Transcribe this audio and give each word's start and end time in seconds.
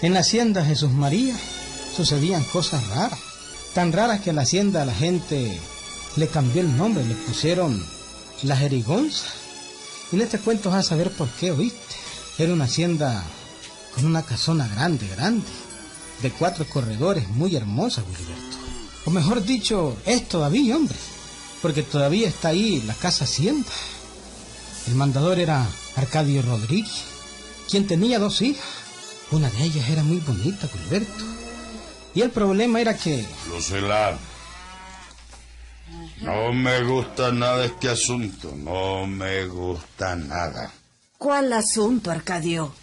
En 0.00 0.14
la 0.14 0.20
hacienda 0.20 0.64
Jesús 0.64 0.92
María 0.92 1.34
sucedían 1.96 2.44
cosas 2.44 2.86
raras, 2.88 3.18
tan 3.74 3.92
raras 3.92 4.20
que 4.20 4.30
a 4.30 4.32
la 4.32 4.42
hacienda 4.42 4.84
la 4.84 4.94
gente 4.94 5.58
le 6.14 6.28
cambió 6.28 6.62
el 6.62 6.76
nombre, 6.76 7.04
le 7.04 7.14
pusieron 7.14 7.84
la 8.42 8.56
jerigonza. 8.56 9.26
Y 10.12 10.16
en 10.16 10.22
este 10.22 10.38
cuento 10.38 10.70
vas 10.70 10.86
a 10.86 10.88
saber 10.90 11.10
por 11.10 11.28
qué, 11.30 11.50
¿oíste? 11.50 11.96
Era 12.38 12.52
una 12.52 12.64
hacienda 12.64 13.24
con 13.94 14.06
una 14.06 14.22
casona 14.22 14.68
grande, 14.68 15.08
grande, 15.08 15.46
de 16.22 16.30
cuatro 16.30 16.64
corredores, 16.68 17.28
muy 17.30 17.56
hermosa, 17.56 18.04
Wilberto. 18.04 18.56
O 19.04 19.10
mejor 19.10 19.42
dicho, 19.42 19.96
es 20.06 20.28
todavía, 20.28 20.76
hombre, 20.76 20.96
porque 21.60 21.82
todavía 21.82 22.28
está 22.28 22.48
ahí 22.48 22.82
la 22.86 22.94
casa 22.94 23.24
hacienda. 23.24 23.70
El 24.86 24.94
mandador 24.94 25.40
era 25.40 25.66
Arcadio 25.96 26.42
Rodríguez, 26.42 27.02
quien 27.68 27.88
tenía 27.88 28.20
dos 28.20 28.42
hijas. 28.42 28.77
Una 29.30 29.50
de 29.50 29.62
ellas 29.62 29.88
era 29.90 30.02
muy 30.02 30.18
bonita, 30.20 30.68
Wilberto. 30.74 31.24
Y 32.14 32.22
el 32.22 32.30
problema 32.30 32.80
era 32.80 32.96
que... 32.96 33.26
Lucila, 33.48 34.18
no 36.22 36.52
me 36.52 36.82
gusta 36.82 37.30
nada 37.30 37.64
este 37.64 37.90
asunto, 37.90 38.52
no 38.56 39.06
me 39.06 39.46
gusta 39.46 40.16
nada. 40.16 40.72
¿Cuál 41.18 41.52
asunto, 41.52 42.10
Arcadio? 42.10 42.74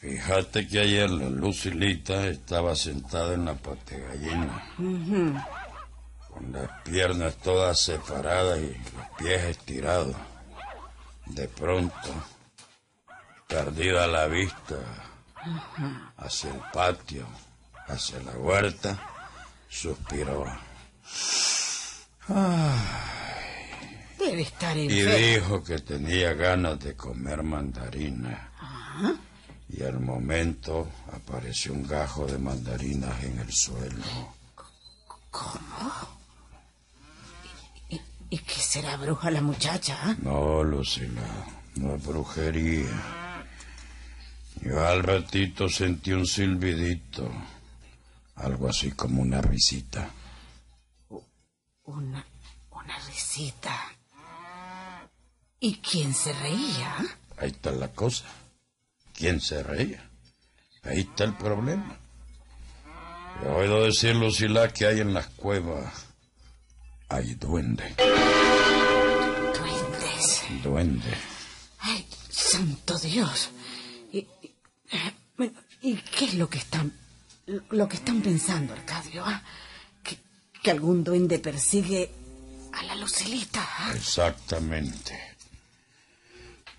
Fíjate 0.00 0.66
que 0.66 0.80
ayer 0.80 1.10
la 1.10 1.28
Lucilita 1.28 2.26
estaba 2.28 2.74
sentada 2.76 3.34
en 3.34 3.44
la 3.44 3.54
gallina, 3.54 4.74
con 6.28 6.52
las 6.52 6.70
piernas 6.82 7.36
todas 7.36 7.80
separadas 7.80 8.58
y 8.58 8.68
los 8.68 9.08
pies 9.18 9.42
estirados. 9.44 10.16
De 11.26 11.48
pronto, 11.48 12.10
perdida 13.48 14.06
la 14.06 14.26
vista 14.26 14.76
hacia 16.16 16.50
el 16.50 16.60
patio, 16.72 17.26
hacia 17.88 18.20
la 18.22 18.32
huerta, 18.32 18.98
suspiró. 19.68 20.46
Debe 24.18 24.42
estar 24.42 24.76
Y 24.76 24.88
dijo 24.88 25.62
que 25.62 25.78
tenía 25.78 26.32
ganas 26.34 26.80
de 26.80 26.96
comer 26.96 27.42
mandarina. 27.42 28.50
Y 29.68 29.82
al 29.82 30.00
momento 30.00 30.88
apareció 31.12 31.72
un 31.72 31.86
gajo 31.86 32.26
de 32.26 32.38
mandarinas 32.38 33.22
en 33.24 33.38
el 33.38 33.52
suelo. 33.52 34.04
¿Cómo? 35.30 36.14
¿Y, 38.30 38.38
qué 38.38 38.54
será 38.54 38.96
bruja 38.96 39.30
la 39.30 39.40
muchacha? 39.40 40.16
No, 40.22 40.62
Lucila, 40.62 41.22
no 41.76 41.94
es 41.94 42.06
brujería. 42.06 43.23
Yo 44.62 44.86
al 44.86 45.02
ratito 45.02 45.68
sentí 45.68 46.12
un 46.12 46.26
silbidito, 46.26 47.30
algo 48.36 48.68
así 48.68 48.92
como 48.92 49.22
una 49.22 49.40
risita. 49.40 50.10
Una, 51.84 52.24
una 52.70 52.98
risita. 53.06 53.92
¿Y 55.60 55.76
quién 55.76 56.14
se 56.14 56.32
reía? 56.32 56.96
Ahí 57.36 57.50
está 57.50 57.72
la 57.72 57.88
cosa. 57.88 58.24
¿Quién 59.12 59.40
se 59.40 59.62
reía? 59.62 60.10
Ahí 60.82 61.00
está 61.00 61.24
el 61.24 61.34
problema. 61.34 61.96
He 63.42 63.48
oído 63.48 63.84
decir, 63.84 64.14
Lucila, 64.14 64.68
que 64.72 64.86
hay 64.86 65.00
en 65.00 65.14
las 65.14 65.26
cuevas. 65.28 66.06
Hay 67.08 67.34
duendes. 67.34 67.94
Duendes. 69.58 70.42
Duendes. 70.62 71.18
Ay, 71.80 72.06
santo 72.30 72.98
Dios. 72.98 73.50
¿Y, 75.38 75.90
y, 75.90 75.96
qué 75.96 76.26
es 76.26 76.34
lo 76.34 76.48
que 76.48 76.58
están, 76.58 76.92
lo 77.70 77.88
que 77.88 77.96
están 77.96 78.22
pensando, 78.22 78.72
Arcadio? 78.72 79.24
Ah? 79.24 79.42
que 80.64 80.70
algún 80.70 81.04
duende 81.04 81.40
persigue 81.40 82.10
a 82.72 82.82
la 82.84 82.96
Lucilita. 82.96 83.62
Exactamente. 83.94 85.12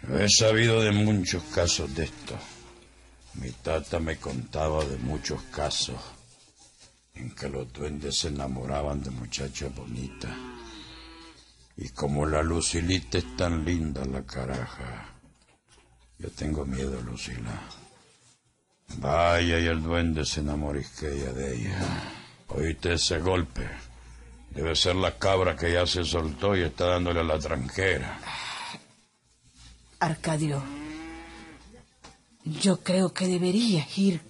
he 0.09 0.27
sabido 0.27 0.81
de 0.81 0.91
muchos 0.91 1.43
casos 1.53 1.93
de 1.93 2.05
esto. 2.05 2.35
Mi 3.35 3.51
tata 3.51 3.99
me 3.99 4.17
contaba 4.17 4.83
de 4.85 4.97
muchos 4.97 5.39
casos 5.51 6.01
en 7.13 7.35
que 7.35 7.47
los 7.47 7.71
duendes 7.71 8.17
se 8.17 8.29
enamoraban 8.29 9.03
de 9.03 9.11
muchachas 9.11 9.73
bonitas. 9.75 10.35
Y 11.77 11.89
como 11.89 12.25
la 12.25 12.41
Lucilita 12.41 13.19
es 13.19 13.37
tan 13.37 13.63
linda 13.63 14.03
la 14.05 14.25
caraja, 14.25 15.13
yo 16.17 16.31
tengo 16.31 16.65
miedo, 16.65 16.99
Lucila. 17.01 17.61
Vaya 18.97 19.59
y 19.59 19.65
el 19.65 19.81
duende 19.81 20.25
se 20.25 20.41
enamorisquea 20.41 21.33
de 21.33 21.55
ella. 21.55 21.79
Oíste 22.49 22.93
ese 22.93 23.19
golpe. 23.19 23.67
Debe 24.51 24.75
ser 24.75 24.95
la 24.95 25.17
cabra 25.17 25.55
que 25.55 25.73
ya 25.73 25.85
se 25.85 26.05
soltó 26.05 26.55
y 26.55 26.61
está 26.61 26.85
dándole 26.85 27.19
a 27.19 27.23
la 27.23 27.39
tranquera. 27.39 28.19
Arcadio, 29.99 30.63
yo 32.45 32.81
creo 32.81 33.11
que 33.11 33.27
deberías 33.27 33.97
ir 33.97 34.21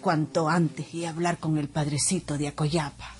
cuanto 0.00 0.48
antes 0.48 0.94
y 0.94 1.04
hablar 1.04 1.38
con 1.38 1.58
el 1.58 1.68
padrecito 1.68 2.38
de 2.38 2.48
Acoyapa. 2.48 3.14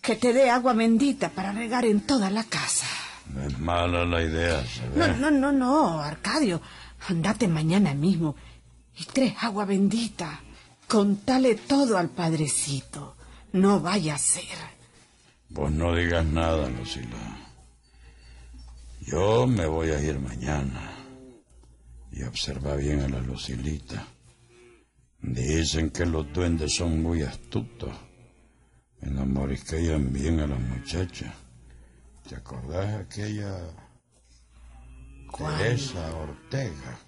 Que 0.00 0.16
te 0.16 0.32
dé 0.32 0.50
agua 0.50 0.74
bendita 0.74 1.30
para 1.30 1.52
regar 1.52 1.86
en 1.86 2.02
toda 2.02 2.30
la 2.30 2.44
casa. 2.44 2.86
No 3.32 3.42
es 3.42 3.58
mala 3.58 4.04
la 4.04 4.22
idea, 4.22 4.64
No, 4.94 5.08
no, 5.08 5.30
no, 5.30 5.52
no, 5.52 6.00
Arcadio. 6.00 6.60
Andate 7.08 7.48
mañana 7.48 7.94
mismo 7.94 8.36
y 8.98 9.04
tres 9.04 9.34
agua 9.40 9.64
bendita. 9.64 10.40
Contale 10.88 11.54
todo 11.54 11.96
al 11.96 12.10
padrecito. 12.10 13.16
No 13.52 13.80
vaya 13.80 14.14
a 14.14 14.18
ser. 14.18 14.58
Vos 15.48 15.70
no 15.70 15.94
digas 15.94 16.24
nada, 16.24 16.68
Lucila. 16.68 17.38
Yo 19.00 19.46
me 19.46 19.66
voy 19.66 19.90
a 19.90 20.00
ir 20.00 20.18
mañana 20.18 20.92
y 22.10 22.22
observa 22.22 22.76
bien 22.76 23.00
a 23.00 23.08
la 23.08 23.20
Lucilita. 23.20 24.06
Dicen 25.20 25.90
que 25.90 26.06
los 26.06 26.32
duendes 26.32 26.74
son 26.74 27.02
muy 27.02 27.22
astutos. 27.22 27.90
Enamorisquean 29.00 30.12
bien 30.12 30.40
a 30.40 30.46
las 30.46 30.60
muchachas. 30.60 31.34
¿Te 32.28 32.36
acordás 32.36 32.88
de 32.88 32.96
aquella 32.96 33.58
Teresa 35.36 36.14
Ortega? 36.16 36.98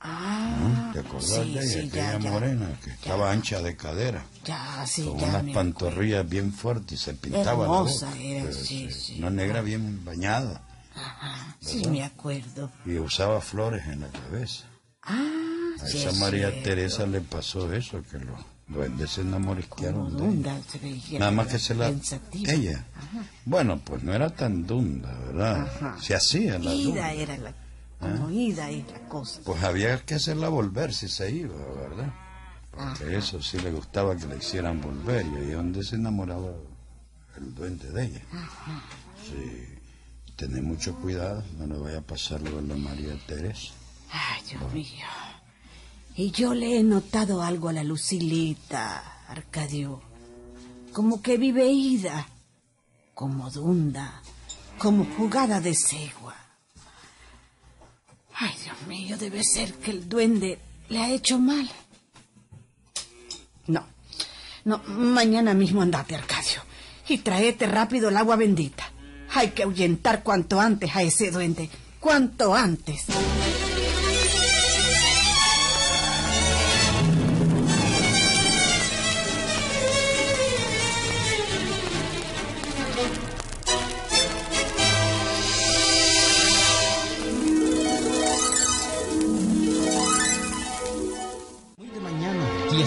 Ah, 0.00 0.90
¿Te 0.92 1.00
acordás 1.00 1.30
de 1.30 1.44
ella? 1.44 1.88
Aquella 1.88 2.18
morena 2.30 2.70
que 2.84 2.90
estaba 2.90 3.32
ancha 3.32 3.60
de 3.60 3.76
cadera. 3.76 4.24
Ya, 4.44 4.86
sí, 4.86 5.02
con 5.04 5.18
ya. 5.18 5.26
unas 5.40 5.54
pantorrillas 5.54 6.28
bien 6.28 6.52
fuertes 6.52 6.92
y 7.00 7.04
se 7.04 7.14
pintaba 7.14 7.64
Hermosa 7.64 8.06
la 8.06 8.12
boca. 8.12 8.22
era, 8.22 8.52
sí, 8.52 8.90
sí. 8.92 9.18
Una 9.18 9.30
negra 9.30 9.60
bien 9.62 10.04
bañada. 10.04 10.62
Ajá, 10.94 11.56
sí 11.60 11.84
me 11.88 12.04
acuerdo. 12.04 12.70
Y 12.86 12.98
usaba 12.98 13.40
flores 13.40 13.86
en 13.86 14.00
la 14.00 14.08
cabeza. 14.08 14.64
Ah, 15.02 15.24
A 15.82 15.86
sí, 15.86 15.98
esa 15.98 16.10
es 16.10 16.18
María 16.18 16.50
cierto. 16.50 16.68
Teresa 16.68 17.06
le 17.06 17.20
pasó 17.20 17.72
eso, 17.72 18.02
que 18.10 18.18
los 18.18 18.38
duendes 18.68 19.10
se 19.10 19.22
enamorisquearon 19.22 20.16
de 20.16 20.22
dunda. 20.22 20.56
Nada 21.18 21.30
más 21.32 21.46
que 21.48 21.58
se 21.58 21.74
la... 21.74 21.88
pensativa. 21.88 22.52
Ella. 22.52 22.84
Bueno, 23.44 23.80
pues 23.84 24.02
no 24.02 24.12
era 24.12 24.30
tan 24.30 24.66
dunda, 24.66 25.12
¿verdad? 25.26 25.62
Ajá. 25.62 25.96
Se 26.00 26.14
hacía 26.14 26.58
la 26.58 26.70
dunda. 26.72 27.12
era 27.12 27.36
la... 27.36 27.52
Como 27.98 28.30
ida 28.30 28.70
es 28.70 28.88
la 28.90 29.08
cosa. 29.08 29.40
Pues 29.44 29.62
había 29.62 29.98
que 30.04 30.14
hacerla 30.14 30.48
volver 30.48 30.92
si 30.94 31.08
se 31.08 31.30
iba, 31.30 31.56
¿verdad? 31.56 32.14
Porque 32.70 33.16
eso 33.16 33.42
sí 33.42 33.58
le 33.58 33.72
gustaba 33.72 34.16
que 34.16 34.26
la 34.26 34.36
hicieran 34.36 34.80
volver 34.80 35.26
y 35.26 35.36
ahí 35.36 35.50
es 35.50 35.56
donde 35.56 35.82
se 35.82 35.96
enamoraba 35.96 36.52
el 37.36 37.54
duende 37.54 37.90
de 37.90 38.04
ella. 38.04 38.22
Sí, 39.24 39.78
tener 40.36 40.62
mucho 40.62 40.94
cuidado, 40.96 41.42
no 41.58 41.66
le 41.66 41.78
vaya 41.78 41.98
a 41.98 42.02
pasar 42.02 42.40
lo 42.40 42.62
de 42.62 42.68
la 42.68 42.76
María 42.76 43.18
Teresa. 43.26 43.72
Ay, 44.12 44.42
Dios 44.48 44.72
mío. 44.72 45.06
Y 46.14 46.30
yo 46.30 46.54
le 46.54 46.78
he 46.78 46.82
notado 46.82 47.42
algo 47.42 47.68
a 47.68 47.72
la 47.72 47.84
Lucilita, 47.84 49.26
Arcadio. 49.28 50.00
Como 50.92 51.20
que 51.20 51.36
vive 51.36 51.66
ida, 51.66 52.26
como 53.14 53.50
dunda, 53.50 54.22
como 54.78 55.04
jugada 55.16 55.60
de 55.60 55.74
cegua. 55.74 56.34
Ay, 58.40 58.54
Dios 58.62 58.76
mío, 58.86 59.16
debe 59.18 59.42
ser 59.42 59.74
que 59.74 59.90
el 59.90 60.08
duende 60.08 60.60
le 60.88 60.98
ha 61.00 61.10
hecho 61.10 61.38
mal. 61.40 61.68
No, 63.66 63.84
no, 64.64 64.78
mañana 64.86 65.54
mismo 65.54 65.82
andate, 65.82 66.14
Arcadio, 66.14 66.62
y 67.08 67.18
traete 67.18 67.66
rápido 67.66 68.10
el 68.10 68.16
agua 68.16 68.36
bendita. 68.36 68.90
Hay 69.34 69.50
que 69.50 69.64
ahuyentar 69.64 70.22
cuanto 70.22 70.60
antes 70.60 70.94
a 70.94 71.02
ese 71.02 71.32
duende, 71.32 71.68
cuanto 71.98 72.54
antes. 72.54 73.06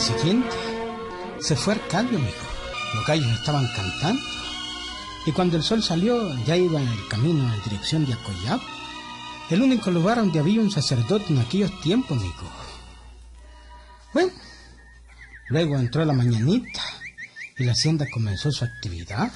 Siguiente 0.01 0.49
se 1.39 1.55
fue 1.55 1.75
Arcadio, 1.75 2.17
amigo. 2.17 2.33
Los 2.95 3.05
gallos 3.05 3.31
estaban 3.31 3.67
cantando. 3.67 4.21
Y 5.25 5.31
cuando 5.31 5.57
el 5.57 5.63
sol 5.63 5.83
salió, 5.83 6.35
ya 6.45 6.57
iba 6.57 6.81
en 6.81 6.87
el 6.87 7.07
camino 7.07 7.53
en 7.53 7.63
dirección 7.63 8.05
de 8.05 8.13
Acoyab. 8.13 8.59
El 9.49 9.61
único 9.61 9.91
lugar 9.91 10.17
donde 10.17 10.39
había 10.39 10.59
un 10.59 10.71
sacerdote 10.71 11.25
en 11.29 11.39
aquellos 11.39 11.79
tiempos, 11.81 12.17
amigo. 12.17 12.49
Bueno, 14.13 14.31
luego 15.49 15.77
entró 15.77 16.03
la 16.03 16.13
mañanita 16.13 16.81
y 17.57 17.63
la 17.63 17.73
hacienda 17.73 18.07
comenzó 18.11 18.51
su 18.51 18.65
actividad. 18.65 19.31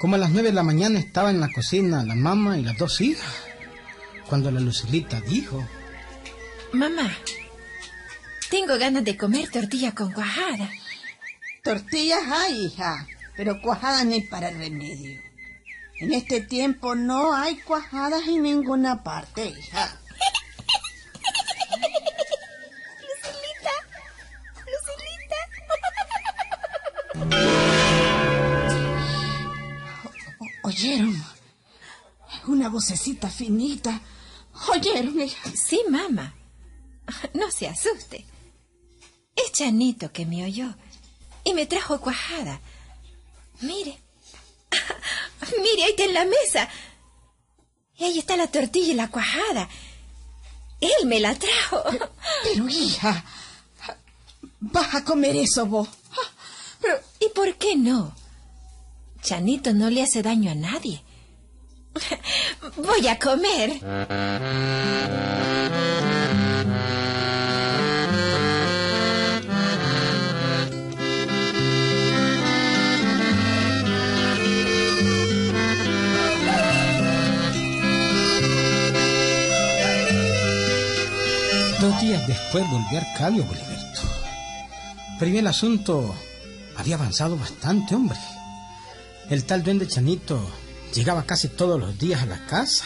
Como 0.00 0.16
a 0.16 0.18
las 0.18 0.30
nueve 0.30 0.48
de 0.48 0.54
la 0.54 0.62
mañana 0.62 0.98
estaba 0.98 1.30
en 1.30 1.40
la 1.40 1.50
cocina 1.52 2.04
la 2.04 2.14
mamá 2.14 2.58
y 2.58 2.62
las 2.62 2.76
dos 2.76 3.00
hijas, 3.00 3.32
cuando 4.28 4.50
la 4.50 4.60
Lucilita 4.60 5.20
dijo... 5.20 5.66
Mamá, 6.72 7.10
tengo 8.50 8.78
ganas 8.78 9.04
de 9.04 9.16
comer 9.16 9.50
tortilla 9.50 9.94
con 9.94 10.12
cuajada. 10.12 10.70
Tortillas 11.62 12.22
hay, 12.30 12.66
hija, 12.66 13.06
pero 13.36 13.60
cuajadas 13.60 14.06
ni 14.06 14.22
para 14.22 14.48
el 14.48 14.58
remedio. 14.58 15.20
En 16.00 16.12
este 16.12 16.40
tiempo 16.40 16.94
no 16.94 17.34
hay 17.34 17.58
cuajadas 17.58 18.26
en 18.26 18.42
ninguna 18.42 19.02
parte, 19.02 19.46
hija. 19.46 20.00
Lucilita, 23.02 23.70
Lucilita. 24.70 25.36
¿Oyeron? 30.62 31.24
Una 32.46 32.68
vocecita 32.68 33.28
finita. 33.28 34.00
¿Oyeron, 34.68 35.20
hija? 35.20 35.50
Sí, 35.54 35.82
mamá. 35.90 36.32
No 37.34 37.50
se 37.50 37.68
asuste. 37.68 38.24
Es 39.44 39.52
Chanito 39.52 40.12
que 40.12 40.26
me 40.26 40.44
oyó 40.44 40.74
y 41.44 41.54
me 41.54 41.66
trajo 41.66 42.00
cuajada. 42.00 42.60
Mire. 43.60 43.98
Mire, 45.62 45.84
ahí 45.84 45.90
está 45.90 46.04
en 46.04 46.14
la 46.14 46.24
mesa. 46.24 46.68
Y 47.96 48.04
ahí 48.04 48.18
está 48.18 48.36
la 48.36 48.48
tortilla 48.48 48.92
y 48.92 48.94
la 48.94 49.08
cuajada. 49.08 49.68
Él 50.80 51.06
me 51.06 51.20
la 51.20 51.34
trajo. 51.34 51.82
Pero, 52.44 52.68
hija, 52.68 53.24
vas 54.60 54.94
a 54.94 55.04
comer 55.04 55.36
eso 55.36 55.66
vos. 55.66 55.88
Pero, 56.80 57.00
¿y 57.20 57.28
por 57.30 57.54
qué 57.56 57.76
no? 57.76 58.14
Chanito 59.22 59.72
no 59.72 59.90
le 59.90 60.02
hace 60.02 60.22
daño 60.22 60.50
a 60.50 60.54
nadie. 60.54 61.02
Voy 62.76 63.08
a 63.08 63.18
comer. 63.18 63.80
Días 82.00 82.28
después 82.28 82.64
volvió 82.70 82.98
Arcadio 82.98 83.44
Boliberto. 83.44 84.00
Pero 85.18 85.36
el 85.36 85.46
asunto 85.48 86.14
había 86.76 86.94
avanzado 86.94 87.36
bastante, 87.36 87.96
hombre. 87.96 88.18
El 89.28 89.44
tal 89.44 89.64
duende 89.64 89.88
Chanito 89.88 90.40
llegaba 90.94 91.24
casi 91.24 91.48
todos 91.48 91.80
los 91.80 91.98
días 91.98 92.22
a 92.22 92.26
la 92.26 92.46
casa. 92.46 92.84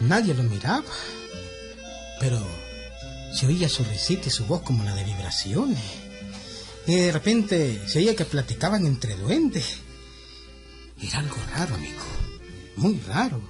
Nadie 0.00 0.34
lo 0.34 0.42
miraba. 0.42 0.84
Pero 2.20 2.38
se 3.32 3.46
oía 3.46 3.68
su 3.70 3.82
risita 3.84 4.28
y 4.28 4.30
su 4.30 4.44
voz 4.44 4.60
como 4.60 4.84
la 4.84 4.94
de 4.94 5.04
vibraciones. 5.04 5.82
Y 6.86 6.96
de 6.96 7.12
repente 7.12 7.80
se 7.88 8.00
oía 8.00 8.14
que 8.14 8.26
platicaban 8.26 8.84
entre 8.84 9.16
duendes. 9.16 9.78
Era 11.00 11.20
algo 11.20 11.36
raro, 11.54 11.76
amigo. 11.76 12.04
Muy 12.76 13.00
raro. 13.08 13.40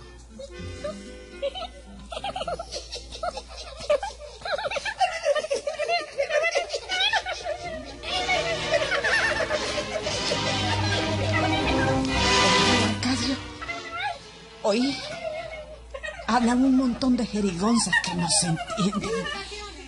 Hablan 16.27 16.65
un 16.65 16.77
montón 16.77 17.17
de 17.17 17.27
jerigonzas 17.27 17.95
que 18.05 18.15
no 18.15 18.29
se 18.29 18.47
entienden. 18.49 19.11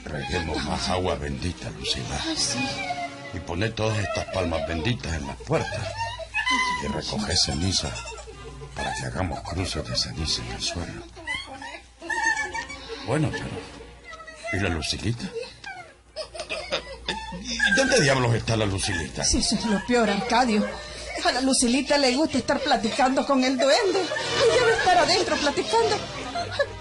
Reguemos 0.05 0.65
más 0.65 0.89
agua 0.89 1.15
bendita, 1.17 1.71
Lucila. 1.71 2.19
Sí. 2.37 2.59
Y 3.35 3.39
poné 3.41 3.71
todas 3.71 3.99
estas 3.99 4.25
palmas 4.35 4.67
benditas 4.67 5.13
en 5.15 5.27
las 5.27 5.37
puertas. 5.37 5.89
Y 6.83 6.89
recoge 6.89 7.37
ceniza 7.37 7.91
para 8.75 8.93
que 8.95 9.07
hagamos 9.07 9.41
cruces 9.41 9.87
de 9.87 9.97
ceniza 9.97 10.43
en 10.43 10.53
el 10.53 10.63
suelo. 10.63 11.03
Bueno, 13.07 13.31
pero. 13.31 13.47
¿Y 14.53 14.57
la 14.63 14.71
Lucilita? 14.71 15.27
¿Y 17.43 17.77
dónde 17.77 18.01
diablos 18.01 18.35
está 18.35 18.57
la 18.57 18.67
Lucilita? 18.67 19.23
Sí, 19.23 19.39
eso 19.39 19.55
es 19.55 19.65
lo 19.67 19.85
peor, 19.87 20.09
Arcadio. 20.11 20.67
A 21.25 21.33
la 21.33 21.41
Lucilita 21.43 21.99
le 21.99 22.15
gusta 22.17 22.39
estar 22.39 22.59
platicando 22.61 23.27
con 23.27 23.45
el 23.45 23.57
duende. 23.59 24.01
Debe 24.59 24.73
estar 24.73 24.99
adentro 24.99 25.37
platicando. 25.37 25.97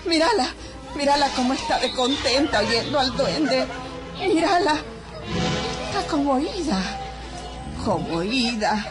Mírala, 0.06 0.48
mírala 0.96 1.30
cómo 1.36 1.54
está 1.54 1.78
de 1.80 1.92
contenta 1.92 2.60
oyendo 2.60 3.00
al 3.00 3.16
duende. 3.16 3.66
Mírala. 4.18 4.76
Está 5.88 6.08
como 6.10 6.34
oída. 6.34 6.82
Como 7.84 8.18
oída. 8.18 8.86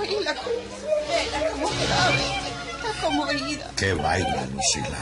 Oíla, 0.00 0.34
cómo 0.34 0.50
está. 0.56 2.10
Está. 2.10 2.42
¡Qué 3.76 3.92
vaina, 3.94 4.46
Lucila! 4.52 4.98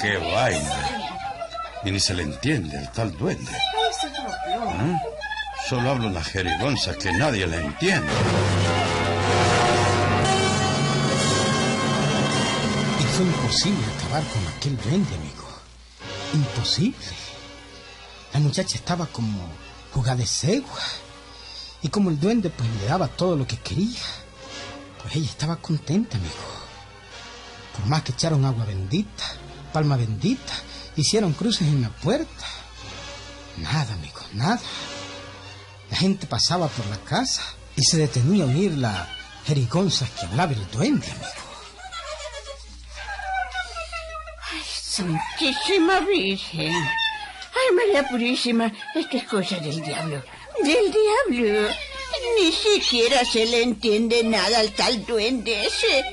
¡Qué 0.00 0.16
vaina! 0.18 1.10
Y 1.84 1.90
ni 1.90 2.00
se 2.00 2.14
le 2.14 2.22
entiende 2.22 2.78
al 2.78 2.92
tal 2.92 3.16
duende. 3.16 3.50
Eso 3.90 4.08
Solo 5.72 5.88
habla 5.88 6.08
una 6.08 6.22
jerigonza 6.22 6.94
que 6.98 7.10
nadie 7.12 7.46
le 7.46 7.56
entiende. 7.56 8.12
Y 13.00 13.02
fue 13.04 13.24
imposible 13.24 13.82
acabar 13.96 14.22
con 14.22 14.46
aquel 14.48 14.76
duende, 14.76 15.14
amigo. 15.14 15.48
Imposible. 16.34 17.06
La 18.34 18.40
muchacha 18.40 18.76
estaba 18.76 19.06
como 19.06 19.48
jugada 19.94 20.16
de 20.16 20.26
cegua. 20.26 20.82
Y 21.80 21.88
como 21.88 22.10
el 22.10 22.20
duende 22.20 22.50
pues 22.50 22.68
le 22.78 22.88
daba 22.88 23.08
todo 23.08 23.34
lo 23.34 23.46
que 23.46 23.56
quería, 23.56 24.02
pues 25.00 25.16
ella 25.16 25.30
estaba 25.30 25.56
contenta, 25.56 26.18
amigo. 26.18 26.34
Por 27.74 27.86
más 27.86 28.02
que 28.02 28.12
echaron 28.12 28.44
agua 28.44 28.66
bendita, 28.66 29.24
palma 29.72 29.96
bendita, 29.96 30.52
hicieron 30.96 31.32
cruces 31.32 31.66
en 31.66 31.80
la 31.80 31.88
puerta. 31.88 32.44
Nada, 33.56 33.94
amigo, 33.94 34.20
nada. 34.34 34.60
La 35.92 35.98
gente 35.98 36.26
pasaba 36.26 36.68
por 36.68 36.86
la 36.86 36.96
casa 36.96 37.42
y 37.76 37.82
se 37.82 37.98
detenía 37.98 38.44
a 38.44 38.46
oír 38.46 38.72
las 38.78 39.06
jerigonzas 39.44 40.08
que 40.08 40.24
hablaba 40.24 40.52
el 40.52 40.70
duende, 40.70 41.06
amigo. 41.06 41.26
Santísima 44.64 46.00
Virgen. 46.00 46.72
Ay, 46.72 47.76
María 47.76 48.08
Purísima, 48.08 48.72
esto 48.94 49.18
es 49.18 49.24
cosa 49.24 49.56
del 49.56 49.82
diablo. 49.82 50.24
Del 50.64 50.90
diablo. 50.90 51.68
Ni 52.40 52.52
siquiera 52.52 53.22
se 53.26 53.44
le 53.44 53.62
entiende 53.62 54.24
nada 54.24 54.60
al 54.60 54.72
tal 54.72 55.04
duende 55.04 55.66
ese. 55.66 56.04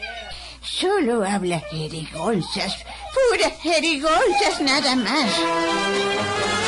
Solo 0.62 1.25
habla 1.25 1.62
jerigonzas, 1.71 2.75
puras 3.13 3.53
jerigonzas 3.62 4.59
nada 4.59 4.98
más. 4.98 6.58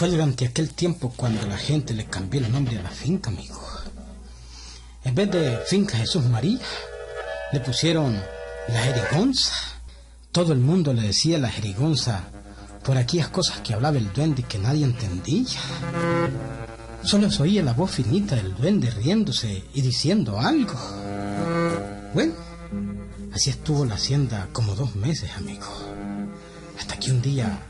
Fue 0.00 0.08
durante 0.08 0.46
aquel 0.46 0.70
tiempo 0.70 1.12
cuando 1.14 1.46
la 1.46 1.58
gente 1.58 1.92
le 1.92 2.06
cambió 2.06 2.40
el 2.40 2.50
nombre 2.50 2.78
a 2.78 2.82
la 2.82 2.88
finca, 2.88 3.28
amigo. 3.28 3.60
En 5.04 5.14
vez 5.14 5.30
de 5.30 5.58
Finca 5.66 5.98
Jesús 5.98 6.24
María, 6.24 6.58
le 7.52 7.60
pusieron 7.60 8.18
la 8.68 8.80
jerigonza. 8.80 9.52
Todo 10.32 10.54
el 10.54 10.60
mundo 10.60 10.94
le 10.94 11.02
decía 11.02 11.36
la 11.36 11.50
jerigonza 11.50 12.30
por 12.82 12.96
aquellas 12.96 13.28
cosas 13.28 13.60
que 13.60 13.74
hablaba 13.74 13.98
el 13.98 14.10
duende 14.10 14.42
que 14.42 14.58
nadie 14.58 14.86
entendía. 14.86 15.60
Solo 17.02 17.30
se 17.30 17.42
oía 17.42 17.62
la 17.62 17.74
voz 17.74 17.90
finita 17.90 18.36
del 18.36 18.54
duende 18.54 18.90
riéndose 18.90 19.64
y 19.74 19.82
diciendo 19.82 20.40
algo. 20.40 20.80
Bueno, 22.14 22.32
así 23.34 23.50
estuvo 23.50 23.84
la 23.84 23.96
hacienda 23.96 24.48
como 24.54 24.74
dos 24.74 24.96
meses, 24.96 25.30
amigo. 25.36 25.66
Hasta 26.78 26.98
que 26.98 27.10
un 27.10 27.20
día 27.20 27.66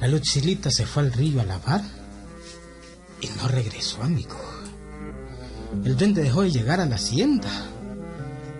La 0.00 0.08
Lucilita 0.08 0.70
se 0.70 0.86
fue 0.86 1.02
al 1.02 1.12
río 1.12 1.42
a 1.42 1.44
lavar 1.44 1.82
y 3.20 3.26
no 3.28 3.48
regresó, 3.48 4.02
amigo. 4.02 4.38
El 5.84 5.96
duende 5.96 6.22
dejó 6.22 6.40
de 6.40 6.50
llegar 6.50 6.80
a 6.80 6.86
la 6.86 6.96
hacienda, 6.96 7.50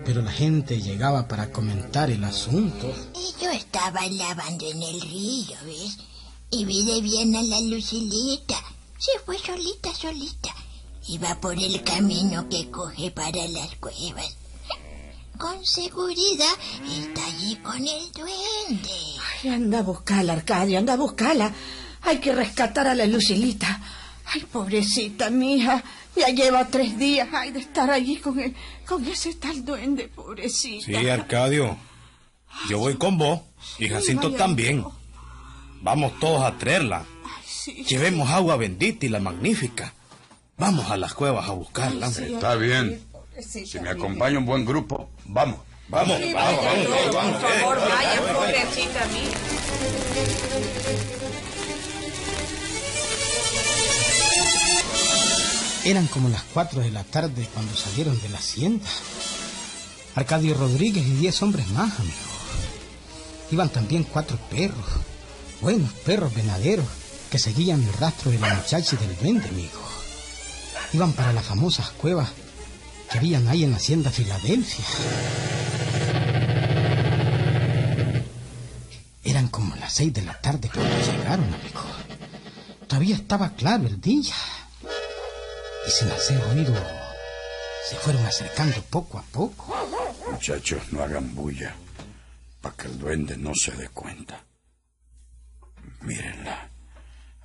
pero 0.05 0.21
la 0.21 0.31
gente 0.31 0.79
llegaba 0.79 1.27
para 1.27 1.51
comentar 1.51 2.11
el 2.11 2.23
asunto. 2.23 2.93
Yo 3.41 3.49
estaba 3.49 4.05
lavando 4.07 4.69
en 4.69 4.83
el 4.83 5.01
río, 5.01 5.57
¿ves? 5.65 5.97
Y 6.51 6.65
vi 6.65 6.85
de 6.85 7.01
bien 7.01 7.35
a 7.35 7.41
la 7.41 7.59
Lucilita. 7.59 8.61
Se 8.99 9.17
fue 9.25 9.39
solita, 9.39 9.93
solita. 9.95 10.53
Iba 11.07 11.41
por 11.41 11.57
el 11.57 11.83
camino 11.83 12.47
que 12.49 12.69
coge 12.69 13.09
para 13.09 13.47
las 13.47 13.75
cuevas. 13.77 14.37
Con 15.41 15.65
seguridad 15.65 16.53
está 16.87 17.25
allí 17.25 17.55
con 17.63 17.77
el 17.77 18.11
duende. 18.11 18.91
Ay, 19.43 19.49
anda 19.49 19.79
a 19.79 19.81
buscarla, 19.81 20.33
Arcadio, 20.33 20.77
anda 20.77 20.93
a 20.93 20.97
buscarla. 20.97 21.51
Hay 22.03 22.19
que 22.19 22.31
rescatar 22.31 22.87
a 22.87 22.93
la 22.93 23.07
Lucilita. 23.07 23.81
Ay, 24.25 24.41
pobrecita 24.41 25.31
mija. 25.31 25.83
Ya 26.15 26.27
lleva 26.27 26.67
tres 26.67 26.95
días 26.95 27.27
ay, 27.33 27.49
de 27.49 27.59
estar 27.59 27.89
allí 27.89 28.17
con, 28.17 28.39
el, 28.39 28.55
con 28.85 29.03
ese 29.03 29.33
tal 29.33 29.65
duende, 29.65 30.09
pobrecita. 30.09 30.85
Sí, 30.85 31.09
Arcadio. 31.09 31.75
Yo 32.69 32.77
voy 32.77 32.97
con 32.97 33.17
vos. 33.17 33.39
Y 33.79 33.89
Jacinto 33.89 34.33
también. 34.33 34.85
Vamos 35.81 36.19
todos 36.19 36.43
a 36.43 36.55
traerla. 36.59 37.03
Ay, 37.25 37.43
sí. 37.47 37.83
Llevemos 37.85 38.29
agua 38.29 38.57
bendita 38.57 39.07
y 39.07 39.09
la 39.09 39.19
magnífica. 39.19 39.95
Vamos 40.59 40.91
a 40.91 40.97
las 40.97 41.15
cuevas 41.15 41.49
a 41.49 41.53
buscarla. 41.53 42.09
Está 42.09 42.53
bien. 42.53 43.10
Si 43.41 43.79
me 43.79 43.89
acompaña 43.89 44.37
un 44.39 44.45
buen 44.45 44.65
grupo, 44.65 45.09
vamos. 45.25 45.59
Vamos, 45.89 46.17
Sí, 46.19 46.31
vamos, 46.31 46.63
vaya 46.63 46.89
vamos, 46.89 47.13
vamos. 47.15 47.41
por 47.41 47.51
eh. 47.51 47.59
favor, 47.59 47.79
vaya, 47.89 48.21
pobrecita 48.33 49.05
mía. 49.07 50.41
Eran 55.83 56.07
como 56.07 56.29
las 56.29 56.43
cuatro 56.53 56.81
de 56.81 56.91
la 56.91 57.03
tarde 57.03 57.47
cuando 57.53 57.75
salieron 57.75 58.19
de 58.21 58.29
la 58.29 58.37
hacienda. 58.37 58.85
Arcadio 60.15 60.53
Rodríguez 60.53 61.05
y 61.05 61.13
diez 61.15 61.41
hombres 61.41 61.67
más, 61.69 61.99
amigo. 61.99 62.15
Iban 63.51 63.69
también 63.69 64.03
cuatro 64.03 64.37
perros, 64.49 64.85
buenos 65.59 65.91
perros 66.05 66.33
venaderos, 66.33 66.85
que 67.29 67.39
seguían 67.39 67.81
el 67.83 67.93
rastro 67.93 68.31
de 68.31 68.39
la 68.39 68.53
muchacha 68.53 68.95
y 68.95 69.05
del 69.05 69.17
duende, 69.17 69.49
amigo. 69.49 69.79
Iban 70.93 71.13
para 71.13 71.33
las 71.33 71.45
famosas 71.45 71.89
cuevas 71.91 72.29
que 73.11 73.17
habían 73.17 73.47
ahí 73.47 73.63
en 73.63 73.73
hacienda 73.73 74.09
Filadelfia. 74.09 74.85
Eran 79.23 79.49
como 79.49 79.75
las 79.75 79.93
seis 79.93 80.13
de 80.13 80.21
la 80.21 80.39
tarde 80.39 80.69
cuando 80.73 80.95
llegaron, 80.97 81.53
amigo. 81.53 81.81
Todavía 82.87 83.15
estaba 83.15 83.49
claro 83.55 83.87
el 83.87 83.99
día. 83.99 84.33
Y 85.87 85.91
sin 85.91 86.09
hacer 86.11 86.41
ruido, 86.51 86.73
se 87.89 87.95
fueron 87.97 88.25
acercando 88.25 88.81
poco 88.89 89.17
a 89.17 89.23
poco. 89.23 89.75
Muchachos, 90.31 90.81
no 90.91 91.03
hagan 91.03 91.35
bulla 91.35 91.75
para 92.61 92.75
que 92.75 92.87
el 92.87 92.99
duende 92.99 93.37
no 93.37 93.51
se 93.55 93.71
dé 93.71 93.89
cuenta. 93.89 94.43
Mírenla. 96.01 96.69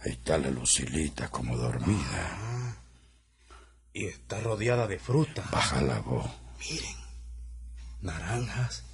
Ahí 0.04 0.12
está 0.12 0.38
la 0.38 0.50
Lucilita 0.50 1.28
como 1.28 1.56
dormida. 1.56 2.46
Y 3.97 4.09
está 4.09 4.41
rodeada 4.41 4.87
de 4.87 4.99
fruta. 4.99 5.43
Baja 5.50 5.81
la 5.81 6.00
voz. 6.00 6.31
Miren. 6.59 6.97
Naranjas, 8.03 8.85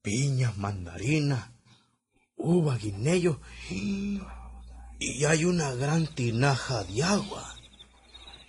piñas, 0.00 0.56
mandarinas, 0.56 1.50
uva, 2.36 2.78
guineo. 2.78 3.38
Y 3.68 5.24
hay 5.26 5.44
una 5.44 5.74
gran 5.74 6.06
tinaja 6.06 6.84
de 6.84 7.02
agua. 7.02 7.54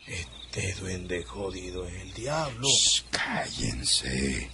Este 0.08 0.74
duende 0.76 1.26
jodido 1.26 1.86
es 1.86 2.02
el 2.04 2.14
diablo. 2.14 2.70
Shh, 2.70 3.04
cállense. 3.12 4.50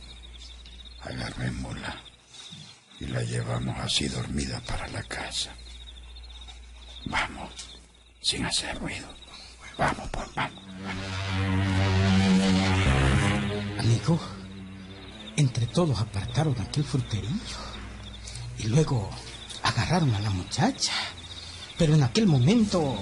Agarrémosla 1.01 2.01
y 3.00 3.06
la 3.06 3.22
llevamos 3.22 3.77
así 3.77 4.08
dormida 4.08 4.60
para 4.62 4.88
la 4.88 5.03
casa. 5.03 5.56
Vamos, 7.06 7.77
sin 8.24 8.44
hacer 8.44 8.79
ruido. 8.79 9.26
Vamos, 9.77 10.10
pues, 10.12 10.27
vamos. 10.36 10.53
Amigo, 13.79 14.19
entre 15.36 15.65
todos 15.67 16.00
apartaron 16.00 16.55
aquel 16.60 16.84
fruterillo 16.84 17.57
y 18.60 18.63
luego 18.67 19.10
agarraron 19.63 20.13
a 20.15 20.19
la 20.19 20.29
muchacha. 20.29 20.93
Pero 21.77 21.93
en 21.93 22.03
aquel 22.03 22.25
momento 22.25 22.98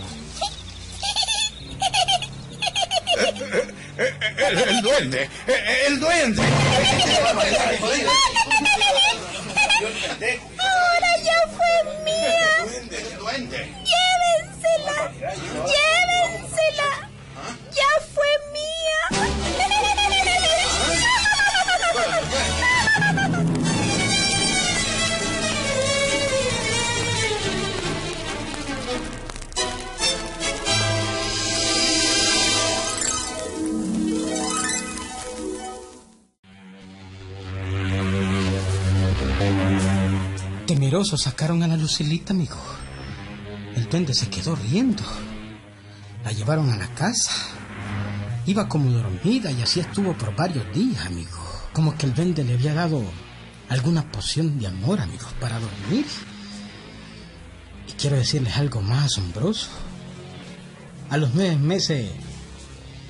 El, 3.97 4.57
el 4.57 4.81
duende, 4.81 5.29
el, 5.47 5.93
el 5.93 5.99
duende. 5.99 6.41
Ahora 10.59 11.11
ya 11.23 11.39
fue 11.55 11.73
mía. 12.03 12.49
Llévensela. 13.31 14.14
Sacaron 41.03 41.61
a 41.61 41.67
la 41.67 41.75
Lucilita, 41.75 42.31
amigo. 42.31 42.55
El 43.75 43.89
duende 43.89 44.13
se 44.13 44.29
quedó 44.29 44.55
riendo. 44.55 45.03
La 46.23 46.31
llevaron 46.31 46.69
a 46.71 46.77
la 46.77 46.87
casa. 46.95 47.31
Iba 48.45 48.69
como 48.69 48.89
dormida 48.89 49.51
y 49.51 49.61
así 49.61 49.81
estuvo 49.81 50.13
por 50.17 50.35
varios 50.35 50.73
días, 50.73 51.05
amigo. 51.05 51.37
Como 51.73 51.97
que 51.97 52.05
el 52.05 52.13
duende 52.13 52.43
le 52.43 52.53
había 52.53 52.73
dado 52.73 53.03
alguna 53.67 54.09
poción 54.09 54.57
de 54.59 54.67
amor, 54.67 55.01
amigos, 55.01 55.33
para 55.39 55.59
dormir. 55.59 56.05
Y 57.87 57.91
quiero 57.93 58.15
decirles 58.15 58.55
algo 58.55 58.81
más 58.81 59.05
asombroso. 59.05 59.67
A 61.09 61.17
los 61.17 61.33
nueve 61.33 61.57
meses, 61.57 62.09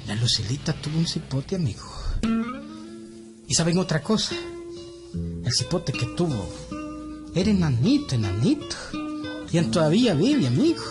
la 0.08 0.15
Lucilita 0.15 0.74
tuvo 0.74 0.98
un 0.98 1.08
cipote, 1.08 1.56
amigo. 1.56 1.86
Y 3.48 3.54
saben 3.54 3.77
otra 3.77 4.01
cosa. 4.01 4.36
El 5.13 5.54
cipote 5.54 5.94
que 5.94 6.08
tuvo 6.08 6.50
era 7.36 7.51
enanito, 7.51 8.15
enanito. 8.15 8.75
Y 9.51 9.62
todavía 9.63 10.13
vive, 10.15 10.48
amigo. 10.48 10.82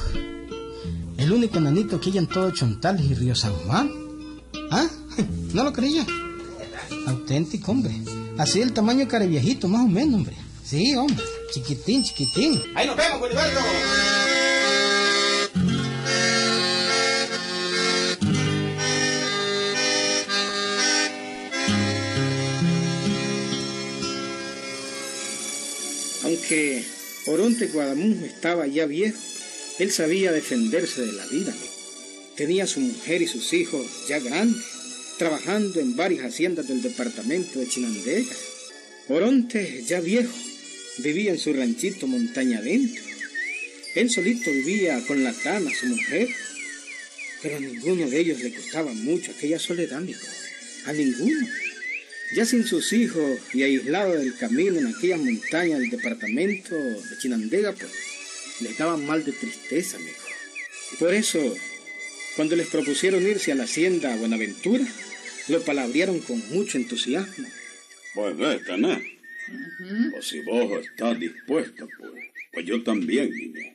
El 1.17 1.33
único 1.33 1.59
enanito 1.59 2.01
que 2.01 2.11
hay 2.11 2.19
en 2.19 2.27
todo 2.27 2.51
Chontales 2.51 3.05
y 3.05 3.15
Río 3.15 3.35
San 3.35 3.53
Juan. 3.53 3.91
¿Ah? 4.71 4.87
¿No 5.53 5.65
lo 5.65 5.73
creía? 5.73 6.07
Auténtico, 7.07 7.73
hombre. 7.73 7.95
Así 8.39 8.61
el 8.61 8.73
tamaño 8.73 9.07
care 9.09 9.27
viejito, 9.27 9.69
más 9.69 9.83
o 9.85 9.89
menos, 9.89 10.15
hombre. 10.15 10.37
Sí, 10.65 10.95
hombre. 10.95 11.25
Chiquitín, 11.53 12.03
chiquitín. 12.03 12.61
Ahí 12.75 12.87
nos 12.87 12.97
vemos, 12.97 13.21
Bolivardo. 13.21 13.61
Aunque 26.45 26.85
Oronte 27.25 27.69
Guadamujo 27.69 28.27
estaba 28.27 28.67
ya 28.67 28.85
viejo, 28.85 29.17
él 29.79 29.91
sabía 29.91 30.31
defenderse 30.31 31.01
de 31.01 31.13
la 31.13 31.25
vida. 31.25 31.55
Tenía 32.37 32.67
su 32.67 32.81
mujer 32.81 33.23
y 33.23 33.27
sus 33.27 33.55
hijos 33.55 33.87
ya 34.11 34.19
grandes, 34.19 34.63
trabajando 35.17 35.81
en 35.81 35.97
varias 35.97 36.27
haciendas 36.27 36.69
del 36.69 36.83
departamento 36.83 37.59
de 37.59 37.67
Chinandega. 37.67 38.31
Oronte, 39.09 39.85
ya 39.87 40.01
viejo, 40.01 40.35
vivía 40.99 41.31
en 41.31 41.39
su 41.39 41.55
ranchito 41.55 42.07
montaña 42.07 42.59
adentro. 42.59 43.03
Él 43.95 44.11
solito 44.11 44.53
vivía 44.53 45.03
con 45.07 45.25
la 45.25 45.33
Tana, 45.33 45.71
su 45.75 45.87
mujer, 45.87 46.29
pero 47.41 47.57
a 47.57 47.61
ninguno 47.61 48.07
de 48.07 48.21
ellos 48.21 48.43
le 48.43 48.53
costaba 48.53 48.93
mucho 48.93 49.33
aquella 49.33 49.59
soledad, 49.59 49.97
amigo. 49.97 50.21
A 50.85 50.93
ninguno. 50.93 51.49
Ya 52.33 52.45
sin 52.45 52.65
sus 52.65 52.93
hijos 52.93 53.39
y 53.53 53.63
aislado 53.63 54.15
del 54.15 54.37
camino 54.37 54.79
en 54.79 54.89
aquellas 54.89 55.21
montañas 55.21 55.81
del 55.81 55.91
departamento 55.91 56.75
de 56.75 57.19
Chinandega, 57.19 57.73
pues 57.73 57.93
les 58.61 58.79
daban 58.79 59.07
mal 59.07 59.25
de 59.25 59.33
tristeza, 59.33 59.97
amigo. 59.97 60.17
Por 60.99 61.15
eso, 61.15 61.39
cuando 62.37 62.57
les 62.57 62.69
propusieron 62.69 63.23
irse 63.23 63.53
a 63.53 63.55
la 63.55 63.65
hacienda 63.65 64.17
Buenaventura, 64.17 64.85
lo 65.49 65.63
palabrearon 65.63 66.21
con 66.21 66.39
mucho 66.51 66.79
entusiasmo. 66.79 67.49
Pues 68.15 68.37
ve, 68.37 68.61
Caná. 68.67 69.01
Pues 70.13 70.27
si 70.27 70.41
vos 70.41 70.85
estás 70.85 71.19
dispuesta, 71.19 71.87
pues, 71.99 72.13
pues 72.53 72.67
yo 72.67 72.83
también, 72.83 73.31
niña. 73.31 73.75